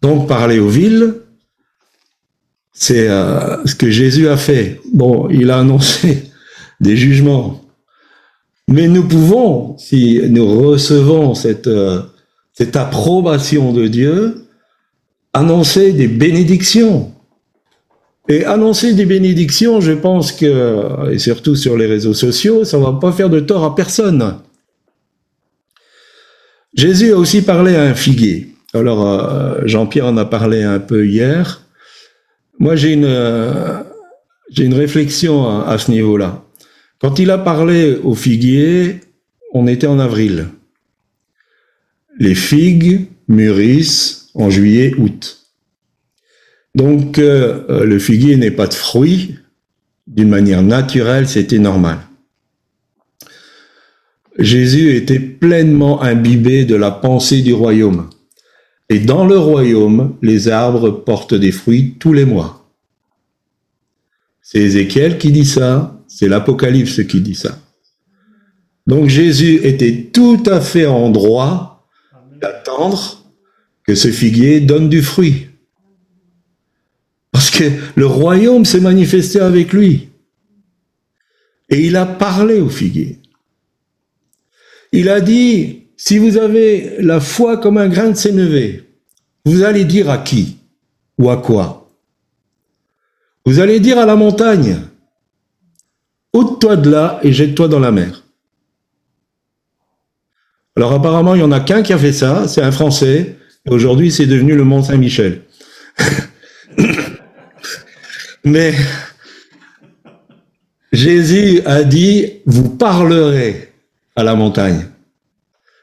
Donc 0.00 0.26
parler 0.26 0.58
aux 0.58 0.70
villes, 0.70 1.16
c'est 2.72 3.10
euh, 3.10 3.62
ce 3.66 3.74
que 3.74 3.90
Jésus 3.90 4.26
a 4.28 4.38
fait. 4.38 4.80
Bon, 4.90 5.28
il 5.28 5.50
a 5.50 5.58
annoncé 5.58 6.30
des 6.80 6.96
jugements. 6.96 7.62
Mais 8.68 8.88
nous 8.88 9.06
pouvons, 9.06 9.76
si 9.76 10.18
nous 10.30 10.46
recevons 10.46 11.34
cette, 11.34 11.66
euh, 11.66 12.00
cette 12.54 12.74
approbation 12.74 13.74
de 13.74 13.86
Dieu, 13.86 14.46
annoncer 15.34 15.92
des 15.92 16.08
bénédictions. 16.08 17.12
Et 18.28 18.44
annoncer 18.44 18.92
des 18.92 19.06
bénédictions, 19.06 19.80
je 19.80 19.92
pense 19.92 20.32
que, 20.32 21.10
et 21.10 21.18
surtout 21.18 21.56
sur 21.56 21.78
les 21.78 21.86
réseaux 21.86 22.12
sociaux, 22.12 22.64
ça 22.64 22.78
ne 22.78 22.84
va 22.84 22.92
pas 22.92 23.12
faire 23.12 23.30
de 23.30 23.40
tort 23.40 23.64
à 23.64 23.74
personne. 23.74 24.36
Jésus 26.74 27.12
a 27.12 27.16
aussi 27.16 27.42
parlé 27.42 27.74
à 27.74 27.84
un 27.84 27.94
figuier. 27.94 28.54
Alors, 28.74 29.06
euh, 29.06 29.62
Jean-Pierre 29.64 30.06
en 30.06 30.16
a 30.18 30.26
parlé 30.26 30.62
un 30.62 30.78
peu 30.78 31.06
hier. 31.06 31.62
Moi, 32.58 32.76
j'ai 32.76 32.92
une, 32.92 33.04
euh, 33.04 33.82
réflexion 34.56 35.62
à, 35.62 35.78
ce 35.78 35.90
niveau-là. 35.90 36.44
Quand 37.00 37.18
il 37.18 37.30
a 37.30 37.38
parlé 37.38 37.96
au 38.02 38.14
figuier, 38.14 39.00
on 39.54 39.66
était 39.66 39.86
en 39.86 39.98
avril. 39.98 40.48
Les 42.18 42.34
figues 42.34 43.06
mûrissent 43.28 44.30
en 44.34 44.50
juillet, 44.50 44.94
août. 44.98 45.37
Donc 46.78 47.18
euh, 47.18 47.64
euh, 47.70 47.84
le 47.84 47.98
figuier 47.98 48.36
n'est 48.36 48.52
pas 48.52 48.68
de 48.68 48.74
fruit, 48.74 49.34
d'une 50.06 50.28
manière 50.28 50.62
naturelle, 50.62 51.28
c'était 51.28 51.58
normal. 51.58 51.98
Jésus 54.38 54.94
était 54.94 55.18
pleinement 55.18 56.00
imbibé 56.02 56.64
de 56.64 56.76
la 56.76 56.92
pensée 56.92 57.42
du 57.42 57.52
royaume. 57.52 58.08
Et 58.88 59.00
dans 59.00 59.26
le 59.26 59.36
royaume, 59.36 60.14
les 60.22 60.46
arbres 60.46 60.90
portent 60.90 61.34
des 61.34 61.50
fruits 61.50 61.96
tous 61.98 62.12
les 62.12 62.24
mois. 62.24 62.70
C'est 64.40 64.60
Ézéchiel 64.60 65.18
qui 65.18 65.32
dit 65.32 65.46
ça, 65.46 66.00
c'est 66.06 66.28
l'Apocalypse 66.28 67.02
qui 67.08 67.20
dit 67.20 67.34
ça. 67.34 67.58
Donc 68.86 69.08
Jésus 69.08 69.58
était 69.64 70.10
tout 70.12 70.44
à 70.46 70.60
fait 70.60 70.86
en 70.86 71.10
droit 71.10 71.88
d'attendre 72.40 73.24
que 73.82 73.96
ce 73.96 74.12
figuier 74.12 74.60
donne 74.60 74.88
du 74.88 75.02
fruit. 75.02 75.47
Le 77.96 78.06
royaume 78.06 78.64
s'est 78.64 78.80
manifesté 78.80 79.40
avec 79.40 79.72
lui. 79.72 80.08
Et 81.70 81.86
il 81.86 81.96
a 81.96 82.06
parlé 82.06 82.60
au 82.60 82.68
figuier. 82.68 83.18
Il 84.92 85.08
a 85.08 85.20
dit, 85.20 85.84
si 85.96 86.18
vous 86.18 86.38
avez 86.38 86.96
la 87.00 87.20
foi 87.20 87.58
comme 87.58 87.78
un 87.78 87.88
grain 87.88 88.10
de 88.10 88.16
sénévé, 88.16 88.84
vous 89.44 89.62
allez 89.62 89.84
dire 89.84 90.08
à 90.10 90.18
qui 90.18 90.56
ou 91.18 91.30
à 91.30 91.36
quoi? 91.36 91.90
Vous 93.44 93.60
allez 93.60 93.80
dire 93.80 93.98
à 93.98 94.06
la 94.06 94.16
montagne, 94.16 94.78
ôte-toi 96.32 96.76
de 96.76 96.90
là 96.90 97.20
et 97.22 97.32
jette-toi 97.32 97.68
dans 97.68 97.80
la 97.80 97.90
mer. 97.90 98.24
Alors 100.76 100.92
apparemment, 100.92 101.34
il 101.34 101.38
n'y 101.38 101.44
en 101.44 101.52
a 101.52 101.60
qu'un 101.60 101.82
qui 101.82 101.92
a 101.92 101.98
fait 101.98 102.12
ça, 102.12 102.46
c'est 102.46 102.62
un 102.62 102.70
Français, 102.70 103.36
aujourd'hui 103.68 104.12
c'est 104.12 104.26
devenu 104.26 104.54
le 104.54 104.64
Mont 104.64 104.82
Saint-Michel. 104.82 105.42
Mais 108.44 108.74
Jésus 110.92 111.60
a 111.66 111.84
dit, 111.84 112.40
vous 112.46 112.68
parlerez 112.70 113.72
à 114.16 114.22
la 114.22 114.34
montagne. 114.34 114.86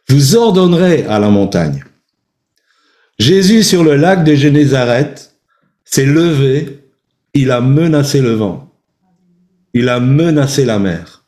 Vous 0.09 0.35
ordonnerez 0.35 1.05
à 1.05 1.19
la 1.19 1.29
montagne. 1.29 1.83
Jésus 3.17 3.63
sur 3.63 3.83
le 3.83 3.95
lac 3.95 4.23
de 4.23 4.35
Génézareth 4.35 5.35
s'est 5.85 6.05
levé, 6.05 6.79
il 7.33 7.51
a 7.51 7.61
menacé 7.61 8.21
le 8.21 8.33
vent. 8.33 8.71
Il 9.73 9.89
a 9.89 9.99
menacé 9.99 10.65
la 10.65 10.79
mer. 10.79 11.23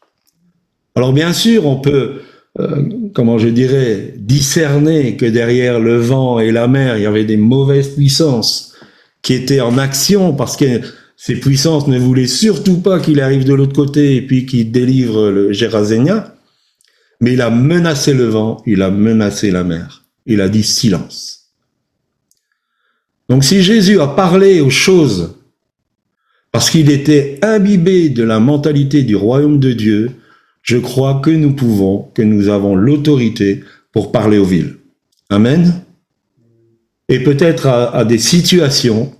Alors 0.96 1.14
bien 1.14 1.34
sûr, 1.34 1.66
on 1.66 1.78
peut, 1.78 2.22
euh, 2.60 2.84
comment 3.14 3.38
je 3.38 3.50
dirais, 3.50 4.14
discerner 4.18 5.16
que 5.16 5.26
derrière 5.26 5.80
le 5.80 5.98
vent 5.98 6.40
et 6.40 6.52
la 6.52 6.68
mer, 6.68 6.98
il 6.98 7.04
y 7.04 7.06
avait 7.06 7.26
des 7.26 7.38
mauvaises 7.38 7.90
puissances 7.90 8.74
qui 9.22 9.34
étaient 9.34 9.62
en 9.62 9.78
action 9.78 10.34
parce 10.34 10.58
que 10.58 10.82
ces 11.18 11.40
puissances 11.40 11.88
ne 11.88 11.98
voulaient 11.98 12.28
surtout 12.28 12.78
pas 12.78 13.00
qu'il 13.00 13.20
arrive 13.20 13.44
de 13.44 13.54
l'autre 13.54 13.76
côté 13.76 14.16
et 14.16 14.22
puis 14.22 14.46
qu'il 14.46 14.72
délivre 14.72 15.30
le 15.30 15.52
Gérasénia, 15.52 16.36
mais 17.20 17.34
il 17.34 17.42
a 17.42 17.50
menacé 17.50 18.14
le 18.14 18.26
vent, 18.26 18.62
il 18.68 18.84
a 18.84 18.92
menacé 18.92 19.50
la 19.50 19.64
mer. 19.64 20.04
Il 20.28 20.42
a 20.42 20.48
dit 20.48 20.64
silence. 20.64 21.50
Donc 23.30 23.44
si 23.44 23.64
Jésus 23.64 24.00
a 24.00 24.08
parlé 24.08 24.62
aux 24.62 24.70
choses 24.70 25.36
parce 26.52 26.70
qu'il 26.70 26.90
était 26.92 27.40
imbibé 27.42 28.10
de 28.10 28.24
la 28.24 28.40
mentalité 28.40 29.02
du 29.04 29.16
royaume 29.16 29.60
de 29.60 29.74
Dieu, 29.74 30.12
je 30.62 30.78
crois 30.78 31.20
que 31.24 31.32
nous 31.32 31.54
pouvons, 31.54 32.10
que 32.14 32.22
nous 32.22 32.48
avons 32.48 32.76
l'autorité 32.76 33.64
pour 33.92 34.12
parler 34.12 34.38
aux 34.38 34.46
villes. 34.46 34.78
Amen. 35.30 35.82
Et 37.10 37.24
peut-être 37.24 37.68
à, 37.68 38.06
des 38.06 38.18
situations 38.18 39.14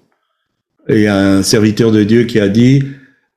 a 0.90 1.18
un 1.18 1.44
serviteur 1.44 1.92
de 1.92 2.04
Dieu 2.04 2.24
qui 2.24 2.40
a 2.40 2.48
dit, 2.48 2.84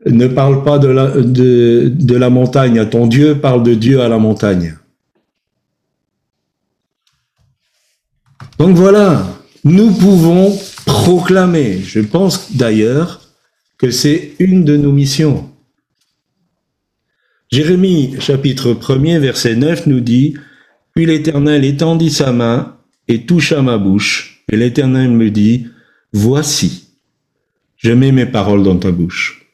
ne 0.07 0.27
parle 0.27 0.65
pas 0.65 0.79
de 0.79 0.89
la, 0.89 1.11
de, 1.11 1.93
de 1.95 2.17
la 2.17 2.31
montagne 2.31 2.79
à 2.79 2.87
ton 2.87 3.07
Dieu, 3.07 3.39
parle 3.39 3.63
de 3.63 3.75
Dieu 3.75 4.01
à 4.01 4.09
la 4.09 4.19
montagne. 4.19 4.77
Donc 8.59 8.77
voilà, 8.77 9.27
nous 9.65 9.91
pouvons 9.91 10.57
proclamer. 10.87 11.81
Je 11.83 12.01
pense 12.01 12.57
d'ailleurs 12.57 13.21
que 13.79 13.91
c'est 13.91 14.33
une 14.39 14.65
de 14.65 14.77
nos 14.77 14.93
missions. 14.93 15.51
Jérémie 17.51 18.17
chapitre 18.21 18.75
1er 18.75 19.19
verset 19.19 19.57
9 19.57 19.87
nous 19.87 20.01
dit, 20.01 20.35
Puis 20.95 21.07
l'Éternel 21.07 21.65
étendit 21.65 22.11
sa 22.11 22.33
main 22.33 22.77
et 23.09 23.27
toucha 23.27 23.63
ma 23.63 23.79
bouche, 23.79 24.45
et 24.53 24.57
l'Éternel 24.57 25.11
me 25.11 25.31
dit, 25.31 25.67
Voici, 26.13 26.90
je 27.81 27.93
mets 27.93 28.13
mes 28.13 28.27
paroles 28.27 28.63
dans 28.63 28.77
ta 28.77 28.91
bouche. 28.91 29.47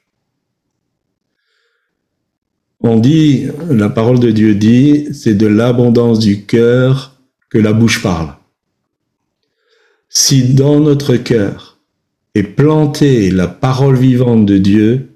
On 2.80 2.98
dit, 2.98 3.46
la 3.70 3.88
parole 3.88 4.18
de 4.18 4.32
Dieu 4.32 4.56
dit, 4.56 5.08
c'est 5.14 5.34
de 5.34 5.46
l'abondance 5.46 6.18
du 6.18 6.44
cœur 6.44 7.20
que 7.48 7.58
la 7.58 7.72
bouche 7.72 8.02
parle. 8.02 8.34
Si 10.08 10.54
dans 10.54 10.80
notre 10.80 11.16
cœur 11.16 11.78
est 12.34 12.42
plantée 12.42 13.30
la 13.30 13.46
parole 13.46 13.96
vivante 13.96 14.44
de 14.44 14.58
Dieu, 14.58 15.10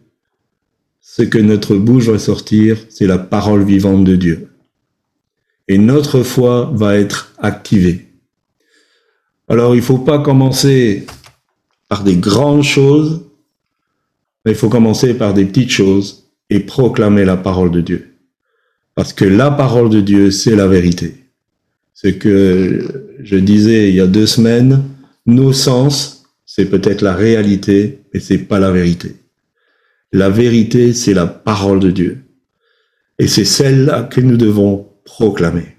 ce 1.00 1.22
que 1.22 1.38
notre 1.38 1.74
bouche 1.76 2.06
va 2.06 2.18
sortir, 2.20 2.78
c'est 2.90 3.08
la 3.08 3.18
parole 3.18 3.64
vivante 3.64 4.04
de 4.04 4.14
Dieu. 4.14 4.50
Et 5.66 5.78
notre 5.78 6.22
foi 6.22 6.70
va 6.74 6.96
être 6.96 7.34
activée. 7.38 8.06
Alors 9.48 9.74
il 9.74 9.78
ne 9.78 9.84
faut 9.84 9.98
pas 9.98 10.20
commencer 10.20 11.06
par 11.90 12.04
des 12.04 12.16
grandes 12.16 12.62
choses, 12.62 13.20
mais 14.44 14.52
il 14.52 14.56
faut 14.56 14.68
commencer 14.68 15.12
par 15.12 15.34
des 15.34 15.44
petites 15.44 15.70
choses 15.70 16.30
et 16.48 16.60
proclamer 16.60 17.24
la 17.24 17.36
parole 17.36 17.72
de 17.72 17.80
Dieu. 17.80 18.14
Parce 18.94 19.12
que 19.12 19.24
la 19.24 19.50
parole 19.50 19.90
de 19.90 20.00
Dieu, 20.00 20.30
c'est 20.30 20.54
la 20.54 20.68
vérité. 20.68 21.14
Ce 21.92 22.06
que 22.06 23.16
je 23.22 23.36
disais 23.36 23.88
il 23.88 23.96
y 23.96 24.00
a 24.00 24.06
deux 24.06 24.26
semaines, 24.26 24.84
nos 25.26 25.52
sens, 25.52 26.24
c'est 26.46 26.66
peut-être 26.66 27.02
la 27.02 27.14
réalité, 27.14 28.02
mais 28.14 28.20
c'est 28.20 28.38
pas 28.38 28.60
la 28.60 28.70
vérité. 28.70 29.16
La 30.12 30.30
vérité, 30.30 30.92
c'est 30.92 31.14
la 31.14 31.26
parole 31.26 31.80
de 31.80 31.90
Dieu. 31.90 32.22
Et 33.18 33.26
c'est 33.26 33.44
celle-là 33.44 34.04
que 34.04 34.20
nous 34.20 34.36
devons 34.36 34.86
proclamer. 35.04 35.76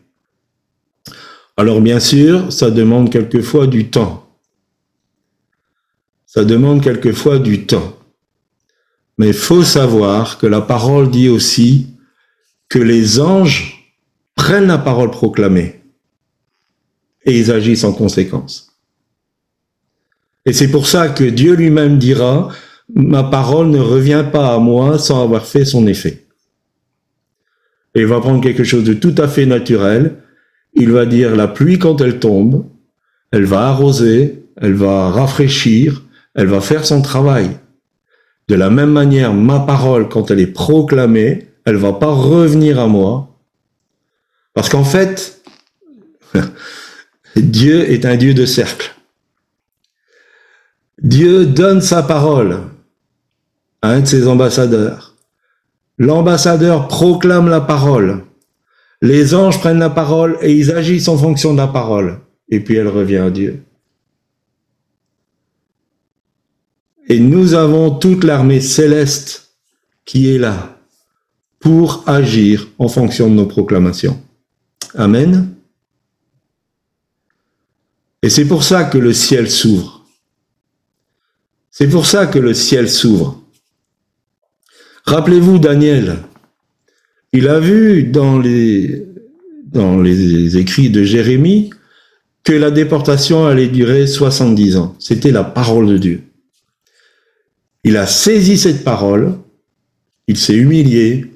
Alors 1.55 1.79
bien 1.79 2.01
sûr, 2.01 2.51
ça 2.51 2.69
demande 2.69 3.09
quelquefois 3.09 3.65
du 3.65 3.87
temps. 3.87 4.30
Ça 6.33 6.45
demande 6.45 6.81
quelquefois 6.81 7.39
du 7.39 7.65
temps. 7.65 7.93
Mais 9.17 9.27
il 9.27 9.33
faut 9.33 9.63
savoir 9.63 10.37
que 10.37 10.47
la 10.47 10.61
parole 10.61 11.11
dit 11.11 11.27
aussi 11.27 11.87
que 12.69 12.79
les 12.79 13.19
anges 13.19 13.93
prennent 14.35 14.67
la 14.67 14.77
parole 14.77 15.11
proclamée 15.11 15.81
et 17.25 17.37
ils 17.37 17.51
agissent 17.51 17.83
en 17.83 17.91
conséquence. 17.91 18.79
Et 20.45 20.53
c'est 20.53 20.71
pour 20.71 20.87
ça 20.87 21.09
que 21.09 21.25
Dieu 21.25 21.53
lui-même 21.53 21.97
dira, 21.97 22.47
ma 22.95 23.23
parole 23.23 23.67
ne 23.67 23.79
revient 23.79 24.23
pas 24.31 24.55
à 24.55 24.57
moi 24.57 24.97
sans 24.99 25.21
avoir 25.21 25.45
fait 25.45 25.65
son 25.65 25.85
effet. 25.85 26.27
Et 27.93 27.99
il 27.99 28.07
va 28.07 28.21
prendre 28.21 28.41
quelque 28.41 28.63
chose 28.63 28.85
de 28.85 28.93
tout 28.93 29.15
à 29.17 29.27
fait 29.27 29.45
naturel. 29.45 30.15
Il 30.75 30.91
va 30.91 31.05
dire 31.05 31.35
la 31.35 31.49
pluie 31.49 31.77
quand 31.77 31.99
elle 31.99 32.19
tombe, 32.19 32.65
elle 33.31 33.43
va 33.43 33.67
arroser, 33.67 34.45
elle 34.55 34.75
va 34.75 35.09
rafraîchir, 35.09 36.03
elle 36.35 36.47
va 36.47 36.61
faire 36.61 36.85
son 36.85 37.01
travail. 37.01 37.59
De 38.47 38.55
la 38.55 38.69
même 38.69 38.91
manière, 38.91 39.33
ma 39.33 39.59
parole, 39.59 40.09
quand 40.09 40.31
elle 40.31 40.39
est 40.39 40.47
proclamée, 40.47 41.47
elle 41.65 41.77
va 41.77 41.93
pas 41.93 42.11
revenir 42.11 42.79
à 42.79 42.87
moi. 42.87 43.37
Parce 44.53 44.69
qu'en 44.69 44.83
fait, 44.83 45.41
Dieu 47.35 47.89
est 47.91 48.05
un 48.05 48.17
Dieu 48.17 48.33
de 48.33 48.45
cercle. 48.45 48.93
Dieu 51.01 51.45
donne 51.45 51.81
sa 51.81 52.03
parole 52.03 52.59
à 53.81 53.89
un 53.89 54.01
de 54.01 54.05
ses 54.05 54.27
ambassadeurs. 54.27 55.15
L'ambassadeur 55.97 56.87
proclame 56.87 57.47
la 57.47 57.61
parole. 57.61 58.23
Les 59.01 59.33
anges 59.33 59.59
prennent 59.59 59.79
la 59.79 59.89
parole 59.89 60.37
et 60.41 60.53
ils 60.53 60.71
agissent 60.71 61.07
en 61.07 61.17
fonction 61.17 61.53
de 61.53 61.57
la 61.57 61.67
parole. 61.67 62.19
Et 62.49 62.59
puis 62.59 62.75
elle 62.75 62.87
revient 62.87 63.17
à 63.17 63.29
Dieu. 63.31 63.63
Et 67.07 67.19
nous 67.19 67.53
avons 67.53 67.91
toute 67.91 68.23
l'armée 68.23 68.61
céleste 68.61 69.55
qui 70.05 70.29
est 70.29 70.37
là 70.37 70.77
pour 71.59 72.03
agir 72.07 72.67
en 72.79 72.87
fonction 72.87 73.29
de 73.29 73.35
nos 73.35 73.45
proclamations. 73.45 74.21
Amen. 74.95 75.53
Et 78.23 78.29
c'est 78.29 78.45
pour 78.45 78.63
ça 78.63 78.83
que 78.83 78.97
le 78.97 79.13
ciel 79.13 79.49
s'ouvre. 79.49 80.05
C'est 81.71 81.87
pour 81.87 82.05
ça 82.05 82.27
que 82.27 82.39
le 82.39 82.53
ciel 82.53 82.89
s'ouvre. 82.89 83.41
Rappelez-vous 85.05 85.57
Daniel, 85.57 86.17
il 87.33 87.47
a 87.47 87.59
vu 87.59 88.03
dans 88.03 88.37
les, 88.37 89.07
écrits 90.57 90.89
de 90.89 91.03
Jérémie 91.03 91.71
que 92.43 92.53
la 92.53 92.71
déportation 92.71 93.45
allait 93.45 93.69
durer 93.69 94.05
70 94.05 94.77
ans. 94.77 94.95
C'était 94.99 95.31
la 95.31 95.43
parole 95.43 95.87
de 95.87 95.97
Dieu. 95.97 96.23
Il 97.83 97.97
a 97.97 98.05
saisi 98.05 98.57
cette 98.57 98.83
parole, 98.83 99.37
il 100.27 100.37
s'est 100.37 100.55
humilié, 100.55 101.31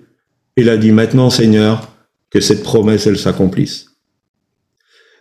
il 0.58 0.70
a 0.70 0.78
dit 0.78 0.92
maintenant 0.92 1.30
Seigneur, 1.30 1.92
que 2.30 2.40
cette 2.40 2.64
promesse, 2.64 3.08
elle 3.08 3.18
s'accomplisse. 3.18 3.96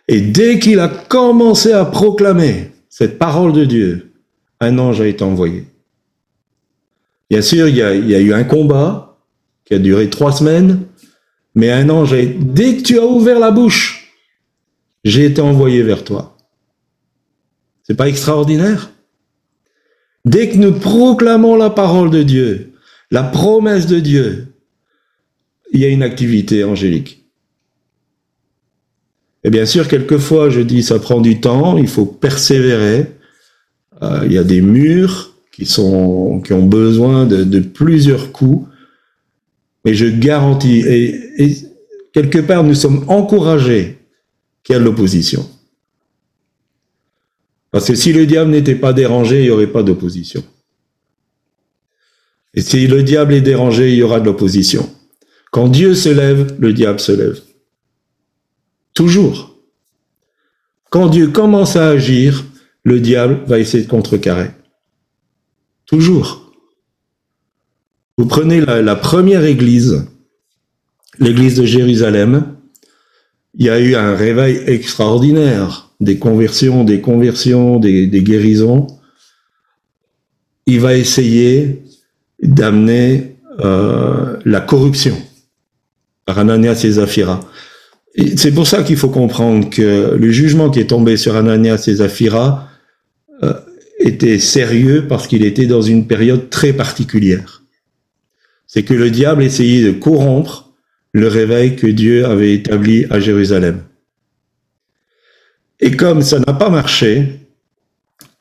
Et 0.09 0.21
dès 0.21 0.59
qu'il 0.59 0.81
a 0.81 0.89
commencé 0.89 1.73
à 1.73 1.85
proclamer 1.85 2.73
cette 2.89 3.19
parole 3.19 3.53
de 3.53 3.65
Dieu, 3.65 4.13
un 4.61 4.79
ange 4.79 5.01
a 5.01 5.07
été 5.07 5.25
envoyé. 5.25 5.65
Bien 7.31 7.43
sûr, 7.43 7.69
il 7.69 7.77
y, 7.77 7.83
a, 7.83 8.21
eu 8.21 8.33
un 8.33 8.45
combat 8.45 9.19
qui 9.65 9.75
a 9.75 9.79
duré 9.79 10.11
trois 10.11 10.33
semaines, 10.33 10.83
mais 11.55 11.73
un 11.73 11.89
ange, 11.89 12.13
a, 12.13 12.25
dès 12.25 12.77
que 12.77 12.83
tu 12.83 12.99
as 12.99 13.07
ouvert 13.07 13.39
la 13.39 13.51
bouche, 13.51 14.13
j'ai 15.05 15.25
été 15.27 15.41
envoyé 15.41 15.83
vers 15.83 16.05
toi. 16.05 16.37
C'est 17.83 17.97
pas 17.97 18.09
extraordinaire? 18.09 18.91
Dès 20.25 20.49
que 20.49 20.57
nous 20.57 20.73
proclamons 20.73 21.57
la 21.57 21.71
parole 21.71 22.11
de 22.11 22.23
Dieu, 22.23 22.73
la 23.11 23.23
promesse 23.23 23.87
de 23.87 24.01
Dieu, 24.01 24.47
il 25.73 25.81
y 25.81 25.85
a 25.85 25.89
une 25.89 26.03
activité 26.03 26.65
angélique. 26.65 27.25
Et 29.43 29.51
bien 29.51 29.67
sûr, 29.67 29.89
quelquefois, 29.89 30.49
je 30.49 30.61
dis, 30.61 30.83
ça 30.83 30.99
prend 30.99 31.21
du 31.21 31.41
temps, 31.41 31.77
il 31.77 31.89
faut 31.89 32.07
persévérer. 32.07 33.07
Euh, 34.03 34.23
il 34.25 34.33
y 34.33 34.39
a 34.39 34.45
des 34.45 34.63
murs, 34.63 35.35
qui, 35.55 35.67
sont, 35.67 36.41
qui 36.41 36.53
ont 36.53 36.67
besoin 36.67 37.27
de, 37.27 37.61
plusieurs 37.61 38.33
coups. 38.33 38.67
Mais 39.85 39.95
je 39.95 40.07
garantis, 40.07 40.81
et, 40.81 41.55
quelque 42.13 42.39
part 42.39 42.65
nous 42.65 42.75
sommes 42.75 43.05
encouragés 43.09 43.99
qu'il 44.63 44.73
y 44.73 44.77
a 44.77 44.81
de 44.81 44.85
l'opposition. 44.85 45.49
Parce 47.75 47.89
que 47.89 47.97
si 47.97 48.13
le 48.13 48.25
diable 48.25 48.53
n'était 48.53 48.77
pas 48.77 48.93
dérangé, 48.93 49.41
il 49.41 49.47
n'y 49.47 49.51
aurait 49.51 49.67
pas 49.67 49.83
d'opposition. 49.83 50.45
Et 52.55 52.61
si 52.61 52.87
le 52.87 53.03
diable 53.03 53.35
est 53.35 53.41
dérangé, 53.41 53.91
il 53.91 53.97
y 53.97 54.03
aura 54.05 54.21
de 54.21 54.27
l'opposition. 54.27 54.89
Quand 55.51 55.67
Dieu 55.67 55.97
se 55.97 56.09
lève, 56.09 56.55
le 56.61 56.73
diable 56.73 57.01
se 57.01 57.11
lève. 57.11 57.41
Toujours. 58.95 59.59
Quand 60.89 61.09
Dieu 61.09 61.27
commence 61.27 61.75
à 61.75 61.89
agir, 61.89 62.45
le 62.85 63.01
diable 63.01 63.41
va 63.49 63.59
essayer 63.59 63.83
de 63.83 63.91
contrecarrer. 63.91 64.53
Toujours. 65.85 66.53
Vous 68.17 68.27
prenez 68.27 68.61
la, 68.61 68.95
première 68.95 69.45
église, 69.45 70.07
l'église 71.19 71.57
de 71.57 71.65
Jérusalem, 71.65 72.54
il 73.57 73.67
y 73.67 73.71
a 73.71 73.81
eu 73.81 73.95
un 73.95 74.15
réveil 74.15 74.61
extraordinaire, 74.67 75.91
des 76.01 76.19
conversions, 76.19 76.85
des 76.85 77.01
conversions, 77.01 77.79
des, 77.79 78.09
guérisons. 78.09 78.87
Il 80.67 80.81
va 80.81 80.97
essayer 80.97 81.83
d'amener 82.43 83.37
euh, 83.61 84.37
la 84.45 84.61
corruption 84.61 85.17
par 86.27 86.39
Ananias 86.39 86.83
et 86.85 86.93
Zaphira. 86.93 87.41
C'est 88.37 88.53
pour 88.53 88.67
ça 88.67 88.83
qu'il 88.83 88.97
faut 88.97 89.09
comprendre 89.09 89.71
que 89.71 90.15
le 90.15 90.31
jugement 90.31 90.71
qui 90.71 90.81
est 90.81 90.87
tombé 90.87 91.17
sur 91.17 91.37
Ananias 91.37 91.85
et 91.89 91.95
Zaphira 91.97 92.69
euh, 93.43 93.53
était 93.99 94.39
sérieux 94.39 95.07
parce 95.09 95.27
qu'il 95.27 95.45
était 95.45 95.67
dans 95.67 95.83
une 95.83 96.07
période 96.07 96.49
très 96.51 96.73
particulière. 96.73 97.63
C'est 98.67 98.83
que 98.83 98.95
le 98.95 99.11
diable 99.11 99.43
essayait 99.43 99.85
de 99.85 99.93
corrompre 99.93 100.64
le 101.15 101.29
réveil 101.29 101.77
que 101.77 101.87
Dieu 101.87 102.27
avait 102.27 102.53
établi 102.53 103.07
à 103.09 103.21
Jérusalem. 103.21 103.83
Et 105.81 105.93
comme 105.93 106.23
ça 106.23 106.41
n'a 106.41 106.53
pas 106.53 106.69
marché, 106.69 107.41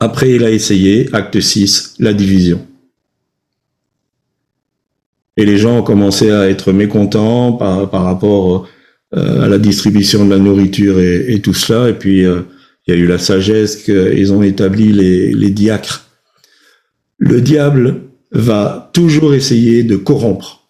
après 0.00 0.32
il 0.32 0.44
a 0.44 0.50
essayé, 0.50 1.08
acte 1.12 1.40
6, 1.40 1.94
la 2.00 2.12
division. 2.12 2.66
Et 5.36 5.46
les 5.46 5.56
gens 5.56 5.78
ont 5.78 5.82
commencé 5.82 6.30
à 6.30 6.48
être 6.48 6.72
mécontents 6.72 7.52
par, 7.52 7.90
rapport 8.04 8.68
euh, 9.16 9.42
à 9.42 9.48
la 9.48 9.58
distribution 9.58 10.24
de 10.24 10.30
la 10.30 10.38
nourriture 10.38 11.00
et, 11.00 11.40
tout 11.40 11.54
cela. 11.54 11.88
Et 11.88 11.94
puis, 11.94 12.24
euh, 12.24 12.42
il 12.86 12.94
y 12.94 12.96
a 12.96 13.00
eu 13.00 13.06
la 13.06 13.18
sagesse 13.18 13.76
qu'ils 13.76 14.32
ont 14.32 14.42
établi 14.42 14.92
les, 14.92 15.50
diacres. 15.50 16.08
Le 17.18 17.40
diable 17.40 18.02
va 18.30 18.90
toujours 18.92 19.34
essayer 19.34 19.82
de 19.82 19.96
corrompre. 19.96 20.63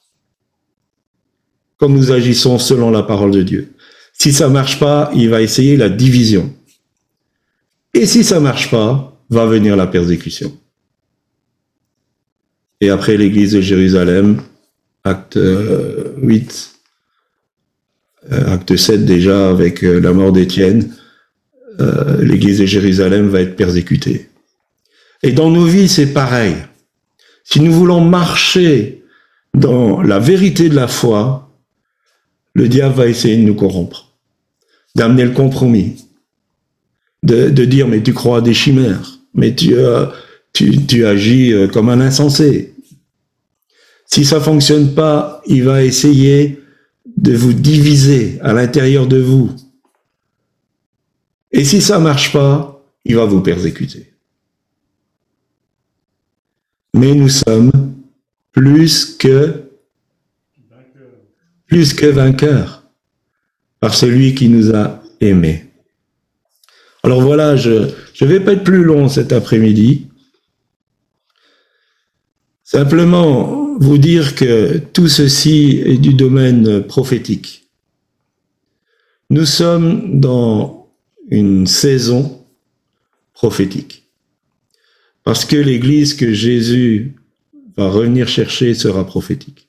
Quand 1.78 1.88
nous 1.88 2.12
agissons 2.12 2.58
selon 2.58 2.90
la 2.90 3.02
parole 3.02 3.30
de 3.30 3.42
Dieu. 3.42 3.72
Si 4.12 4.32
ça 4.32 4.48
marche 4.48 4.78
pas, 4.78 5.10
il 5.14 5.28
va 5.28 5.42
essayer 5.42 5.76
la 5.76 5.88
division. 5.88 6.52
Et 7.94 8.06
si 8.06 8.24
ça 8.24 8.40
marche 8.40 8.70
pas, 8.70 9.20
va 9.30 9.46
venir 9.46 9.76
la 9.76 9.86
persécution. 9.86 10.56
Et 12.80 12.90
après 12.90 13.16
l'église 13.16 13.52
de 13.52 13.60
Jérusalem, 13.60 14.42
acte 15.04 15.36
8, 15.36 15.40
euh, 18.32 18.34
euh, 18.34 18.54
acte 18.54 18.76
7 18.76 19.04
déjà 19.04 19.50
avec 19.50 19.82
euh, 19.84 20.00
la 20.00 20.12
mort 20.12 20.32
d'Étienne, 20.32 20.94
l'église 22.20 22.60
de 22.60 22.66
Jérusalem 22.66 23.28
va 23.28 23.40
être 23.40 23.56
persécutée. 23.56 24.30
Et 25.24 25.32
dans 25.32 25.50
nos 25.50 25.64
vies, 25.64 25.88
c'est 25.88 26.12
pareil. 26.12 26.54
Si 27.42 27.58
nous 27.58 27.72
voulons 27.72 28.00
marcher 28.00 29.02
dans 29.54 30.00
la 30.00 30.20
vérité 30.20 30.68
de 30.68 30.76
la 30.76 30.86
foi, 30.86 31.44
le 32.54 32.68
diable 32.68 32.94
va 32.94 33.06
essayer 33.06 33.36
de 33.36 33.42
nous 33.42 33.54
corrompre, 33.54 34.12
d'amener 34.94 35.24
le 35.24 35.32
compromis, 35.32 35.96
de, 37.22 37.48
dire 37.64 37.88
mais 37.88 38.02
tu 38.02 38.14
crois 38.14 38.38
à 38.38 38.40
des 38.40 38.54
chimères, 38.54 39.18
mais 39.34 39.54
tu, 39.54 39.74
tu, 40.52 40.86
tu 40.86 41.06
agis 41.06 41.52
comme 41.72 41.88
un 41.88 42.00
insensé, 42.00 42.74
si 44.06 44.24
ça 44.24 44.40
fonctionne 44.40 44.94
pas, 44.94 45.42
il 45.46 45.64
va 45.64 45.82
essayer 45.82 46.62
de 47.16 47.34
vous 47.34 47.52
diviser 47.52 48.38
à 48.42 48.52
l'intérieur 48.52 49.06
de 49.06 49.18
vous. 49.18 49.50
Et 51.50 51.64
si 51.64 51.80
ça 51.80 51.98
marche 51.98 52.32
pas, 52.32 52.84
il 53.04 53.16
va 53.16 53.24
vous 53.24 53.40
persécuter. 53.40 54.12
Mais 56.94 57.14
nous 57.14 57.28
sommes 57.28 57.72
plus 58.52 59.16
que 59.16 59.63
plus 61.74 61.92
que 61.92 62.06
vainqueurs 62.06 62.84
par 63.80 63.96
celui 63.96 64.36
qui 64.36 64.48
nous 64.48 64.76
a 64.76 65.02
aimés. 65.20 65.72
Alors 67.02 67.20
voilà, 67.20 67.56
je 67.56 67.90
ne 68.20 68.26
vais 68.28 68.38
pas 68.38 68.52
être 68.52 68.62
plus 68.62 68.84
long 68.84 69.08
cet 69.08 69.32
après-midi. 69.32 70.06
Simplement 72.62 73.76
vous 73.80 73.98
dire 73.98 74.36
que 74.36 74.78
tout 74.78 75.08
ceci 75.08 75.82
est 75.84 75.98
du 75.98 76.14
domaine 76.14 76.84
prophétique. 76.84 77.68
Nous 79.30 79.44
sommes 79.44 80.20
dans 80.20 80.88
une 81.28 81.66
saison 81.66 82.46
prophétique. 83.32 84.04
Parce 85.24 85.44
que 85.44 85.56
l'Église 85.56 86.14
que 86.14 86.32
Jésus 86.32 87.16
va 87.76 87.88
revenir 87.88 88.28
chercher 88.28 88.74
sera 88.74 89.04
prophétique. 89.04 89.63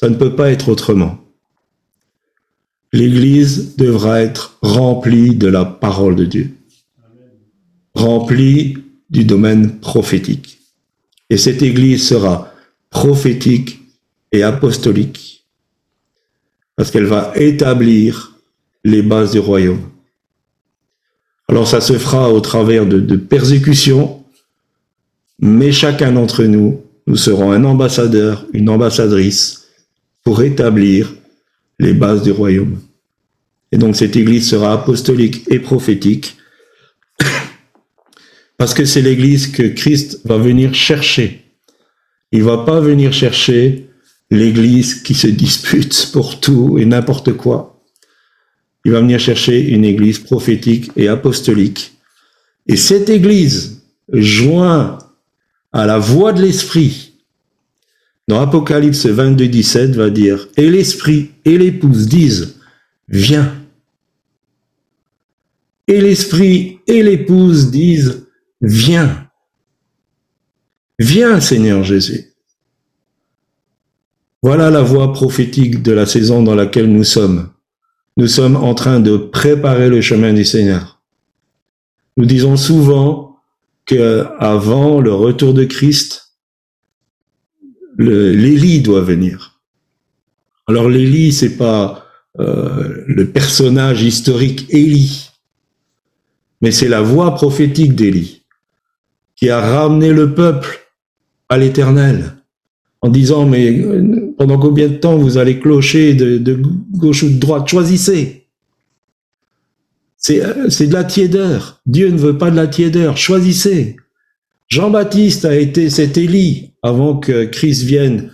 Ça 0.00 0.08
ne 0.08 0.14
peut 0.14 0.36
pas 0.36 0.52
être 0.52 0.68
autrement. 0.68 1.18
L'Église 2.92 3.74
devra 3.74 4.22
être 4.22 4.56
remplie 4.62 5.34
de 5.34 5.48
la 5.48 5.64
parole 5.64 6.14
de 6.14 6.24
Dieu, 6.24 6.50
remplie 7.94 8.78
du 9.10 9.24
domaine 9.24 9.80
prophétique. 9.80 10.60
Et 11.30 11.36
cette 11.36 11.62
Église 11.62 12.06
sera 12.06 12.52
prophétique 12.90 13.80
et 14.30 14.44
apostolique, 14.44 15.44
parce 16.76 16.92
qu'elle 16.92 17.06
va 17.06 17.32
établir 17.34 18.36
les 18.84 19.02
bases 19.02 19.32
du 19.32 19.40
royaume. 19.40 19.82
Alors 21.48 21.66
ça 21.66 21.80
se 21.80 21.94
fera 21.94 22.32
au 22.32 22.40
travers 22.40 22.86
de, 22.86 23.16
persécutions, 23.16 24.22
mais 25.40 25.72
chacun 25.72 26.12
d'entre 26.12 26.44
nous, 26.44 26.82
nous 27.08 27.16
serons 27.16 27.50
un 27.50 27.64
ambassadeur, 27.64 28.46
une 28.52 28.68
ambassadrice 28.68 29.57
pour 30.28 30.42
établir 30.42 31.14
les 31.78 31.94
bases 31.94 32.22
du 32.22 32.32
royaume. 32.32 32.78
Et 33.72 33.78
donc 33.78 33.96
cette 33.96 34.14
Église 34.14 34.46
sera 34.46 34.74
apostolique 34.74 35.44
et 35.50 35.58
prophétique 35.58 36.36
parce 38.58 38.74
que 38.74 38.84
c'est 38.84 39.00
l'Église 39.00 39.46
que 39.46 39.62
Christ 39.62 40.20
va 40.26 40.36
venir 40.36 40.74
chercher. 40.74 41.46
Il 42.30 42.42
va 42.42 42.58
pas 42.58 42.78
venir 42.78 43.14
chercher 43.14 43.88
l'Église 44.30 44.96
qui 44.96 45.14
se 45.14 45.28
dispute 45.28 46.10
pour 46.12 46.40
tout 46.40 46.76
et 46.76 46.84
n'importe 46.84 47.32
quoi. 47.32 47.82
Il 48.84 48.92
va 48.92 49.00
venir 49.00 49.20
chercher 49.20 49.58
une 49.66 49.86
Église 49.86 50.18
prophétique 50.18 50.90
et 50.94 51.08
apostolique. 51.08 51.96
Et 52.66 52.76
cette 52.76 53.08
Église, 53.08 53.80
joint 54.12 54.98
à 55.72 55.86
la 55.86 55.98
voix 55.98 56.34
de 56.34 56.42
l'Esprit, 56.42 57.07
dans 58.28 58.40
Apocalypse 58.40 59.06
22, 59.06 59.48
17, 59.48 59.96
va 59.96 60.10
dire, 60.10 60.48
et 60.56 60.70
l'Esprit 60.70 61.30
et 61.44 61.58
l'Épouse 61.58 62.06
disent, 62.06 62.60
viens. 63.08 63.54
Et 65.86 66.00
l'Esprit 66.00 66.78
et 66.86 67.02
l'Épouse 67.02 67.70
disent, 67.70 68.28
Viens. 68.60 69.28
Viens, 70.98 71.40
Seigneur 71.40 71.84
Jésus. 71.84 72.34
Voilà 74.42 74.70
la 74.70 74.82
voie 74.82 75.12
prophétique 75.12 75.82
de 75.82 75.92
la 75.92 76.06
saison 76.06 76.42
dans 76.42 76.54
laquelle 76.56 76.90
nous 76.90 77.04
sommes. 77.04 77.50
Nous 78.16 78.26
sommes 78.26 78.56
en 78.56 78.74
train 78.74 78.98
de 78.98 79.16
préparer 79.16 79.88
le 79.88 80.00
chemin 80.00 80.32
du 80.32 80.44
Seigneur. 80.44 81.00
Nous 82.16 82.24
disons 82.24 82.56
souvent 82.56 83.36
que 83.86 84.26
avant 84.38 85.00
le 85.00 85.14
retour 85.14 85.54
de 85.54 85.64
Christ, 85.64 86.27
l'Élie 87.98 88.80
doit 88.80 89.02
venir. 89.02 89.60
Alors 90.66 90.88
l'Élie, 90.88 91.32
c'est 91.32 91.56
pas 91.56 92.06
euh, 92.38 93.04
le 93.06 93.26
personnage 93.26 94.02
historique 94.02 94.66
Élie, 94.70 95.30
mais 96.60 96.70
c'est 96.70 96.88
la 96.88 97.02
voix 97.02 97.34
prophétique 97.34 97.94
d'Élie 97.94 98.44
qui 99.34 99.50
a 99.50 99.60
ramené 99.60 100.12
le 100.12 100.34
peuple 100.34 100.78
à 101.48 101.56
l'éternel 101.58 102.34
en 103.00 103.08
disant 103.08 103.46
mais 103.46 103.80
euh, 103.80 104.34
pendant 104.36 104.58
combien 104.58 104.88
de 104.88 104.96
temps 104.96 105.16
vous 105.16 105.38
allez 105.38 105.58
clocher 105.58 106.14
de, 106.14 106.60
gauche 106.92 107.22
ou 107.22 107.30
de 107.30 107.38
droite? 107.38 107.68
Choisissez. 107.68 108.46
Euh, 110.30 110.68
c'est 110.68 110.88
de 110.88 110.92
la 110.92 111.04
tiédeur. 111.04 111.80
Dieu 111.86 112.08
ne 112.10 112.18
veut 112.18 112.36
pas 112.36 112.50
de 112.50 112.56
la 112.56 112.66
tiédeur. 112.66 113.16
Choisissez. 113.16 113.96
Jean-Baptiste 114.68 115.44
a 115.46 115.56
été 115.56 115.88
cet 115.88 116.18
Élie 116.18 116.74
avant 116.82 117.16
que 117.16 117.44
Christ 117.44 117.82
vienne 117.82 118.32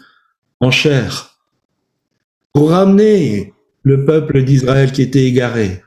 en 0.61 0.71
chair 0.71 1.39
pour 2.53 2.71
ramener 2.71 3.53
le 3.83 4.05
peuple 4.05 4.43
d'Israël 4.45 4.93
qui 4.93 5.03
était 5.03 5.25
égaré. 5.25 5.83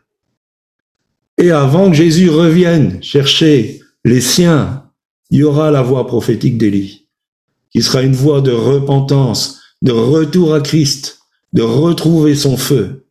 Et 1.37 1.51
avant 1.51 1.89
que 1.89 1.97
Jésus 1.97 2.29
revienne 2.29 3.01
chercher 3.03 3.81
les 4.05 4.21
siens 4.21 4.83
il 5.29 5.39
y 5.39 5.43
aura 5.43 5.71
la 5.71 5.81
voix 5.81 6.07
prophétique 6.07 6.57
d'Élie, 6.57 7.07
qui 7.71 7.81
sera 7.81 8.01
une 8.01 8.15
voix 8.15 8.41
de 8.41 8.51
repentance, 8.51 9.59
de 9.81 9.91
retour 9.91 10.53
à 10.53 10.61
Christ, 10.61 11.19
de 11.53 11.61
retrouver 11.61 12.35
son 12.35 12.55
feu. 12.57 13.05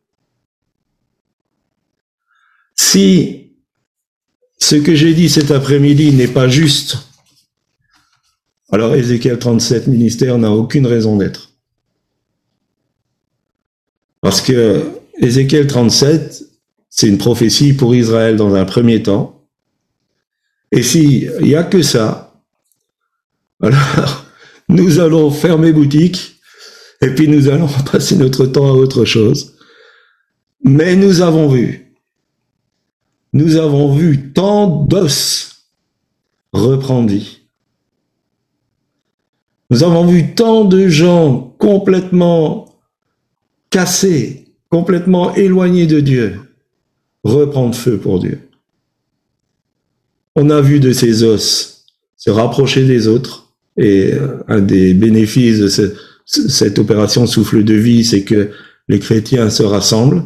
Si 2.75 3.51
ce 4.57 4.75
que 4.75 4.95
j'ai 4.95 5.13
dit 5.13 5.29
cet 5.29 5.51
après-midi 5.51 6.11
n'est 6.11 6.27
pas 6.27 6.49
juste, 6.49 7.07
alors 8.71 8.95
Ézéchiel 8.95 9.39
37 9.39 9.87
ministère 9.87 10.37
n'a 10.37 10.51
aucune 10.51 10.85
raison 10.85 11.17
d'être. 11.17 11.51
Parce 14.21 14.41
que 14.41 14.83
Ézéchiel 15.19 15.67
37, 15.67 16.43
c'est 16.89 17.07
une 17.07 17.17
prophétie 17.17 17.73
pour 17.73 17.95
Israël 17.95 18.35
dans 18.35 18.53
un 18.55 18.65
premier 18.65 19.03
temps, 19.03 19.37
et 20.71 20.83
s'il 20.83 21.31
n'y 21.41 21.55
a 21.55 21.63
que 21.63 21.81
ça, 21.81 22.41
alors 23.61 24.25
nous 24.69 24.99
allons 24.99 25.31
fermer 25.31 25.71
boutique 25.71 26.39
et 27.01 27.09
puis 27.09 27.27
nous 27.27 27.47
allons 27.47 27.69
passer 27.91 28.15
notre 28.15 28.45
temps 28.45 28.67
à 28.67 28.73
autre 28.73 29.05
chose. 29.05 29.55
Mais 30.63 30.95
nous 30.95 31.21
avons 31.21 31.47
vu, 31.47 31.93
nous 33.33 33.55
avons 33.55 33.95
vu 33.95 34.33
tant 34.33 34.67
d'os 34.67 35.67
reprendre 36.51 37.09
vie. 37.09 37.46
Nous 39.69 39.83
avons 39.83 40.05
vu 40.05 40.33
tant 40.33 40.65
de 40.65 40.87
gens 40.87 41.55
complètement 41.57 42.65
cassés, 43.69 44.45
complètement 44.69 45.35
éloignés 45.35 45.87
de 45.87 45.99
Dieu, 45.99 46.39
reprendre 47.23 47.75
feu 47.75 47.97
pour 47.97 48.19
Dieu 48.19 48.47
on 50.37 50.51
a 50.51 50.61
vu 50.61 50.79
de 50.79 50.93
ces 50.93 51.23
os 51.23 51.83
se 52.15 52.29
rapprocher 52.29 52.85
des 52.85 53.07
autres. 53.07 53.51
Et 53.75 54.13
euh, 54.13 54.37
un 54.47 54.59
des 54.59 54.93
bénéfices 54.93 55.59
de 55.59 55.95
cette 56.25 56.79
opération 56.79 57.25
souffle 57.25 57.63
de 57.63 57.73
vie, 57.73 58.05
c'est 58.05 58.23
que 58.23 58.51
les 58.87 58.99
chrétiens 58.99 59.49
se 59.49 59.63
rassemblent. 59.63 60.23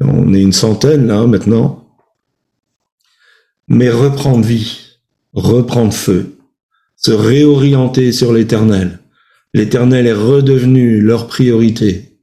On 0.00 0.32
est 0.34 0.42
une 0.42 0.52
centaine 0.52 1.06
là 1.06 1.26
maintenant. 1.26 1.88
Mais 3.68 3.90
reprendre 3.90 4.44
vie, 4.44 4.98
reprendre 5.32 5.92
feu, 5.92 6.35
se 7.06 7.12
réorienter 7.12 8.10
sur 8.10 8.32
l'éternel, 8.32 8.98
l'Éternel 9.54 10.08
est 10.08 10.12
redevenu 10.12 11.00
leur 11.00 11.28
priorité. 11.28 12.18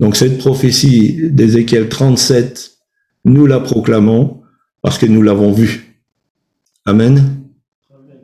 Donc 0.00 0.16
cette 0.16 0.38
prophétie 0.38 1.30
d'Ézéchiel 1.30 1.88
37, 1.88 2.78
nous 3.26 3.46
la 3.46 3.60
proclamons 3.60 4.42
parce 4.82 4.98
que 4.98 5.06
nous 5.06 5.22
l'avons 5.22 5.52
vue. 5.52 6.02
Amen. 6.84 7.39